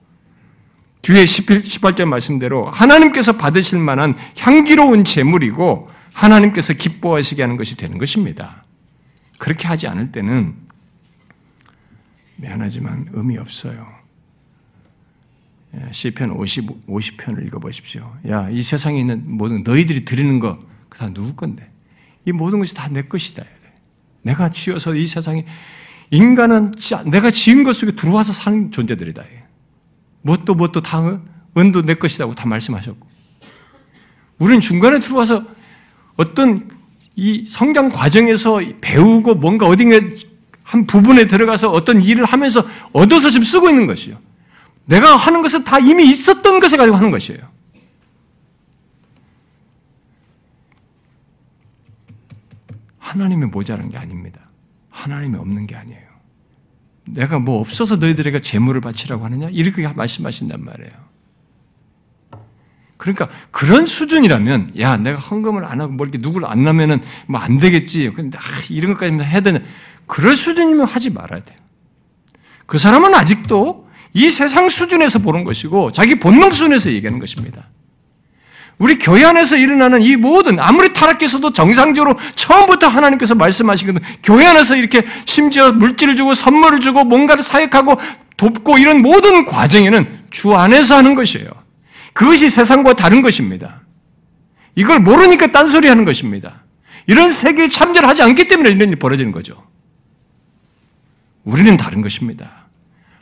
[1.02, 5.88] 뒤에 18절 말씀대로 하나님께서 받으실 만한 향기로운 제물이고
[6.18, 8.64] 하나님께서 기뻐하시게 하는 것이 되는 것입니다.
[9.38, 10.54] 그렇게 하지 않을 때는
[12.36, 13.86] 미안하지만 의미 없어요.
[15.74, 18.16] 예, 시편 50, 50편을 읽어보십시오.
[18.28, 20.58] 야, 이 세상에 있는 모든 너희들이 드리는 거,
[20.88, 21.70] 그 다 누구 건데?
[22.24, 23.44] 이 모든 것이 다 내 것이다.
[24.22, 25.46] 내가 지어서 이 세상에
[26.10, 26.72] 인간은
[27.06, 29.22] 내가 지은 것 속에 들어와서 사는 존재들이다.
[30.22, 31.20] 무엇도 무엇도 다
[31.56, 33.06] 은도 내 것이라고 다 말씀하셨고.
[34.38, 35.44] 우리는 중간에 들어와서
[36.18, 36.68] 어떤
[37.16, 39.98] 이 성장 과정에서 배우고 뭔가 어딘가
[40.62, 42.62] 한 부분에 들어가서 어떤 일을 하면서
[42.92, 44.18] 얻어서 지금 쓰고 있는 것이요.
[44.84, 47.40] 내가 하는 것은 다 이미 있었던 것을 가지고 하는 것이에요.
[52.98, 54.40] 하나님이 모자란 게 아닙니다.
[54.90, 56.08] 하나님이 없는 게 아니에요.
[57.06, 59.48] 내가 뭐 없어서 너희들에게 재물을 바치라고 하느냐?
[59.50, 60.92] 이렇게 말씀하신단 말이에요.
[62.98, 67.56] 그러니까 그런 수준이라면 야 내가 헌금을 안 하고 뭐 이렇게 누구를 안 나면은 뭐 안
[67.58, 68.10] 되겠지.
[68.14, 69.64] 근데 아, 이런 것까지 해야 되는
[70.06, 71.58] 그럴 수준이면 하지 말아야 돼요.
[72.66, 77.68] 그 사람은 아직도 이 세상 수준에서 보는 것이고 자기 본능 수준에서 얘기하는 것입니다.
[78.78, 85.04] 우리 교회 안에서 일어나는 이 모든 아무리 타락해서도 정상적으로 처음부터 하나님께서 말씀하시거든 교회 안에서 이렇게
[85.24, 87.98] 심지어 물질을 주고 선물을 주고 뭔가를 사역하고
[88.36, 91.48] 돕고 이런 모든 과정에는 주 안에서 하는 것이에요.
[92.12, 93.82] 그것이 세상과 다른 것입니다.
[94.74, 96.64] 이걸 모르니까 딴소리 하는 것입니다.
[97.06, 99.66] 이런 세계에 참여를 하지 않기 때문에 이런 일이 벌어지는 거죠.
[101.44, 102.66] 우리는 다른 것입니다.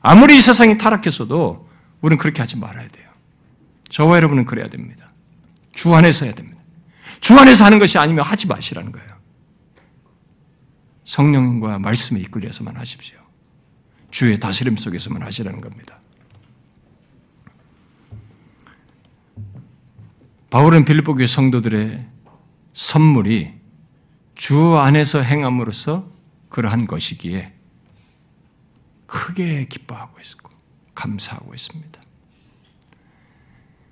[0.00, 1.68] 아무리 이 세상이 타락했어도
[2.00, 3.08] 우리는 그렇게 하지 말아야 돼요.
[3.88, 5.12] 저와 여러분은 그래야 됩니다.
[5.72, 6.60] 주 안에서 해야 됩니다.
[7.20, 9.08] 주 안에서 하는 것이 아니면 하지 마시라는 거예요.
[11.04, 13.18] 성령과 말씀에 이끌려서만 하십시오.
[14.10, 16.00] 주의 다스림 속에서만 하시라는 겁니다.
[20.50, 22.06] 바울은 빌립보 교회 성도들의
[22.72, 23.54] 선물이
[24.34, 26.10] 주 안에서 행함으로써
[26.48, 27.52] 그러한 것이기에
[29.06, 30.50] 크게 기뻐하고 있고
[30.94, 32.00] 감사하고 있습니다.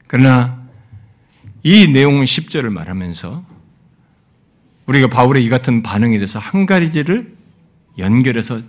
[0.07, 0.65] 그러나
[1.63, 3.45] 이 내용은 10절을 말하면서
[4.87, 7.37] 우리가 바울의 이 같은 반응에 대해서 한 가지를
[7.97, 8.63] 연결해서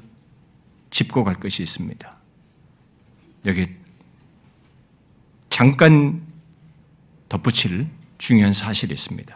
[0.92, 2.16] 짚고 갈 것이 있습니다.
[3.46, 3.68] 여기
[5.50, 6.25] 잠깐
[7.30, 9.36] 덧붙일 중요한 사실이 있습니다.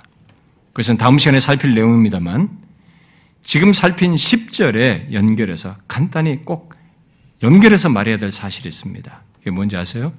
[0.73, 2.49] 그것은 다음 시간에 살필 내용입니다만
[3.43, 6.73] 지금 살핀 10절에 연결해서 간단히 꼭
[7.41, 9.23] 연결해서 말해야 될 사실이 있습니다.
[9.39, 10.13] 그게 뭔지 아세요?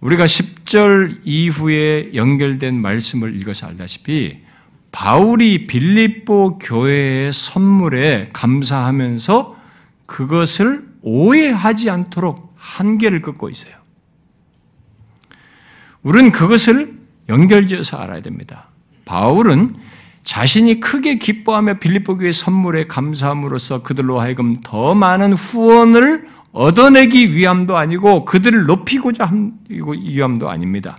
[0.00, 4.38] 우리가 10절 이후에 연결된 말씀을 읽어서 알다시피
[4.92, 9.56] 바울이 빌립보 교회의 선물에 감사하면서
[10.06, 13.79] 그것을 오해하지 않도록 한계를 긋고 있어요.
[16.02, 16.98] 우리는 그것을
[17.28, 18.68] 연결지어서 알아야 됩니다.
[19.04, 19.76] 바울은
[20.22, 28.24] 자신이 크게 기뻐하며 빌립보 교회 선물에 감사함으로써 그들로 하여금 더 많은 후원을 얻어내기 위함도 아니고
[28.24, 30.98] 그들을 높이고자 한 위함도 아닙니다.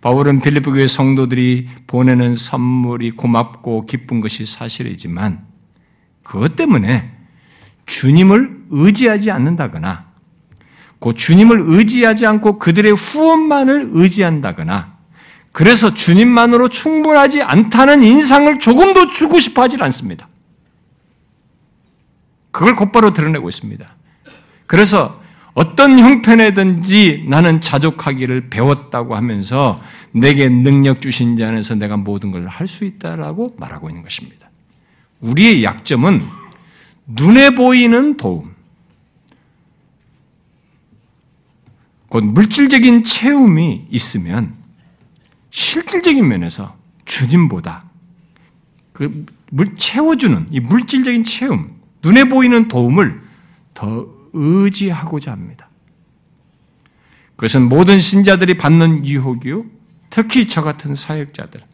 [0.00, 5.44] 바울은 빌립보 교회 성도들이 보내는 선물이 고맙고 기쁜 것이 사실이지만
[6.22, 7.10] 그것 때문에
[7.86, 10.07] 주님을 의지하지 않는다거나
[11.00, 14.96] 그 주님을 의지하지 않고 그들의 후원만을 의지한다거나
[15.52, 20.28] 그래서 주님만으로 충분하지 않다는 인상을 조금도 주고 싶어 하질 않습니다.
[22.50, 23.88] 그걸 곧바로 드러내고 있습니다.
[24.66, 25.20] 그래서
[25.54, 29.80] 어떤 형편에든지 나는 자족하기를 배웠다고 하면서
[30.12, 34.48] 내게 능력 주신 자 안에서 내가 모든 걸 할 수 있다라고 말하고 있는 것입니다.
[35.20, 36.22] 우리의 약점은
[37.06, 38.54] 눈에 보이는 도움,
[42.08, 44.54] 곧 물질적인 체험이 있으면
[45.50, 47.84] 실질적인 면에서 주님보다
[48.92, 49.26] 그
[49.76, 53.20] 채워주는 이 물질적인 체험, 눈에 보이는 도움을
[53.74, 55.68] 더 의지하고자 합니다.
[57.36, 59.64] 그것은 모든 신자들이 받는 유혹이요,
[60.10, 61.66] 특히 저 같은 사역자들과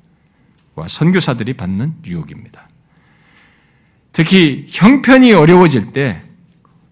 [0.88, 2.68] 선교사들이 받는 유혹입니다.
[4.12, 6.22] 특히 형편이 어려워질 때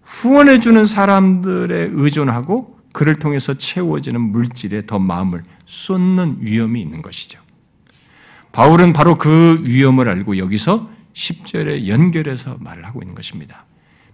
[0.03, 7.41] 후원해주는 사람들에 의존하고 그를 통해서 채워지는 물질에 더 마음을 쏟는 위험이 있는 것이죠.
[8.53, 13.65] 바울은 바로 그 위험을 알고 여기서 10절에 연결해서 말을 하고 있는 것입니다.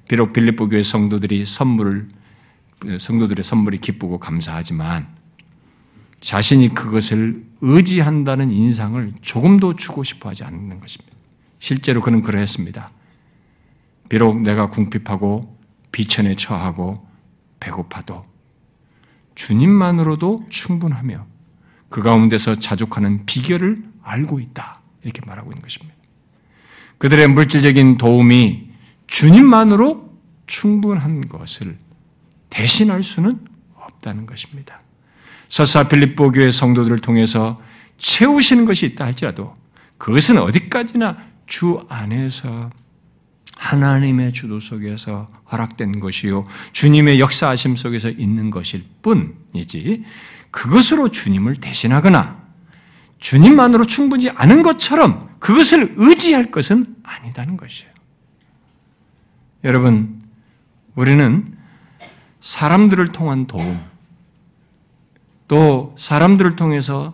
[0.08, 2.08] 비록 빌립보 교회 성도들이 선물을
[2.98, 5.08] 성도들의 선물이 기쁘고 감사하지만
[6.20, 11.16] 자신이 그것을 의지한다는 인상을 조금도 주고 싶어 하지 않는 것입니다.
[11.58, 12.90] 실제로 그는 그러했습니다.
[14.08, 15.58] 비록 내가 궁핍하고
[15.92, 17.06] 비천에 처하고
[17.60, 18.24] 배고파도
[19.38, 21.24] 주님만으로도 충분하며
[21.88, 24.80] 그 가운데서 자족하는 비결을 알고 있다.
[25.04, 25.94] 이렇게 말하고 있는 것입니다.
[26.98, 28.68] 그들의 물질적인 도움이
[29.06, 30.12] 주님만으로
[30.48, 31.78] 충분한 것을
[32.50, 33.38] 대신할 수는
[33.74, 34.80] 없다는 것입니다.
[35.48, 37.62] 서사 빌립보 교회 성도들을 통해서
[37.96, 39.54] 채우시는 것이 있다 할지라도
[39.98, 41.16] 그것은 어디까지나
[41.46, 42.70] 주 안에서
[43.58, 50.04] 하나님의 주도 속에서 허락된 것이요 주님의 역사하심 속에서 있는 것일 뿐이지
[50.50, 52.38] 그것으로 주님을 대신하거나
[53.18, 57.92] 주님만으로 충분히 않은 것처럼 그것을 의지할 것은 아니다는 것이에요.
[59.64, 60.22] 여러분,
[60.94, 61.56] 우리는
[62.40, 63.80] 사람들을 통한 도움,
[65.48, 67.12] 또 사람들을 통해서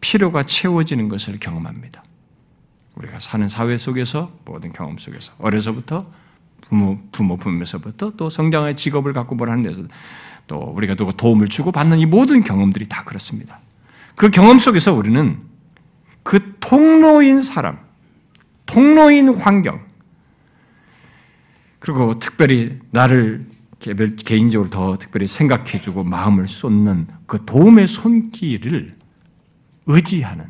[0.00, 2.02] 필요가 채워지는 것을 경험합니다.
[2.98, 6.10] 우리가 사는 사회 속에서 모든 경험 속에서 어려서부터
[6.62, 9.82] 부모 부모 품에서부터 또 성장의 직업을 갖고 뭘 하는 데서
[10.48, 13.60] 또 우리가 누가 도움을 주고 받는 이 모든 경험들이 다 그렇습니다.
[14.16, 15.38] 그 경험 속에서 우리는
[16.24, 17.78] 그 통로인 사람,
[18.66, 19.80] 통로인 환경,
[21.78, 23.46] 그리고 특별히 나를
[24.24, 28.96] 개인적으로 더 특별히 생각해주고 마음을 쏟는 그 도움의 손길을
[29.86, 30.46] 의지하는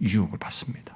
[0.00, 0.93] 유혹을 받습니다.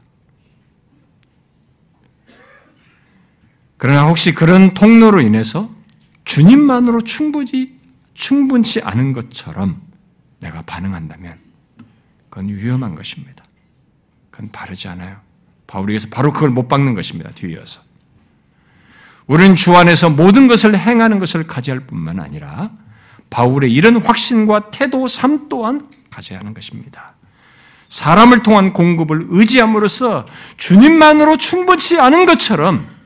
[3.78, 5.70] 그러나 혹시 그런 통로로 인해서
[6.24, 7.78] 주님만으로 충분히
[8.12, 9.80] 충분치 않은 것처럼
[10.40, 11.38] 내가 반응한다면
[12.28, 13.44] 그건 위험한 것입니다.
[14.30, 15.16] 그건 바르지 않아요.
[15.66, 17.30] 바울에게서 바로 그걸 못 박는 것입니다.
[17.30, 17.80] 뒤이어서.
[19.26, 22.70] 우리는 주 안에서 모든 것을 행하는 것을 가져야 할 뿐만 아니라
[23.30, 27.14] 바울의 이런 확신과 태도, 삶 또한 가져야 하는 것입니다.
[27.90, 30.26] 사람을 통한 공급을 의지함으로써
[30.56, 32.97] 주님만으로 충분치 않은 것처럼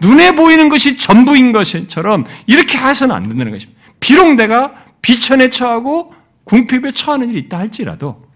[0.00, 3.80] 눈에 보이는 것이 전부인 것처럼 이렇게 해서는 안 된다는 것입니다.
[4.00, 8.26] 비록 내가 비천에 처하고 궁핍에 처하는 일이 있다 할지라도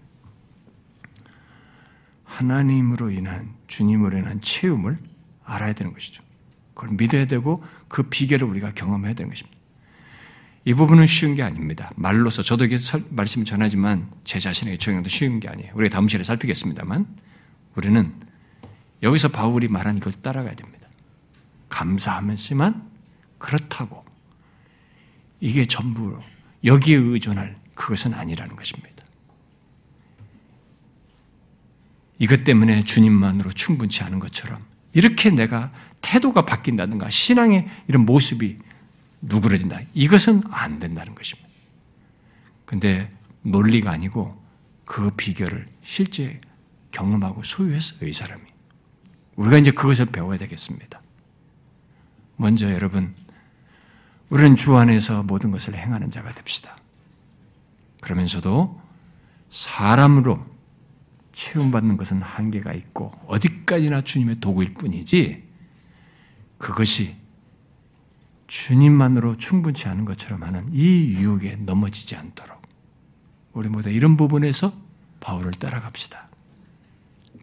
[2.23, 4.97] 하나님으로 인한 주님으로 인한 체험을
[5.45, 6.23] 알아야 되는 것이죠.
[6.73, 9.57] 그걸 믿어야 되고 그 비결을 우리가 경험해야 되는 것입니다.
[10.65, 11.91] 이 부분은 쉬운 게 아닙니다.
[11.95, 12.77] 말로서 저도 이게
[13.09, 15.71] 말씀을 전하지만 제 자신에게 적용도 쉬운 게 아니에요.
[15.75, 17.05] 우리가 다음 시간에 살피겠습니다만
[17.75, 18.13] 우리는
[19.01, 20.82] 여기서 바울이 말한 이걸 따라가야 됩니다.
[21.73, 22.87] 감사하면서만
[23.39, 24.05] 그렇다고
[25.39, 26.23] 이게 전부로
[26.63, 29.03] 여기에 의존할 그것은 아니라는 것입니다.
[32.19, 34.63] 이것 때문에 주님만으로 충분치 않은 것처럼
[34.93, 38.59] 이렇게 내가 태도가 바뀐다든가 신앙의 이런 모습이
[39.21, 39.81] 누그러진다.
[39.95, 41.49] 이것은 안 된다는 것입니다.
[42.65, 43.09] 근데
[43.41, 44.39] 논리가 아니고
[44.85, 46.39] 그 비결을 실제
[46.91, 48.43] 경험하고 소유했어요, 이 사람이.
[49.35, 51.02] 우리가 이제 그것을 배워야 되겠습니다.
[52.35, 53.15] 먼저 여러분,
[54.29, 56.77] 우리는 주 안에서 모든 것을 행하는 자가 됩시다.
[58.01, 58.81] 그러면서도
[59.49, 60.43] 사람으로
[61.31, 65.43] 치움받는 것은 한계가 있고 어디까지나 주님의 도구일 뿐이지
[66.57, 67.15] 그것이
[68.47, 72.61] 주님만으로 충분치 않은 것처럼 하는 이 유혹에 넘어지지 않도록
[73.53, 74.73] 우리 모두 이런 부분에서
[75.19, 76.29] 바울을 따라갑시다.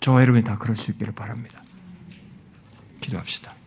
[0.01, 1.63] 저와 여러분이 다 그럴 수 있기를 바랍니다.
[3.01, 3.60] 기도합시다.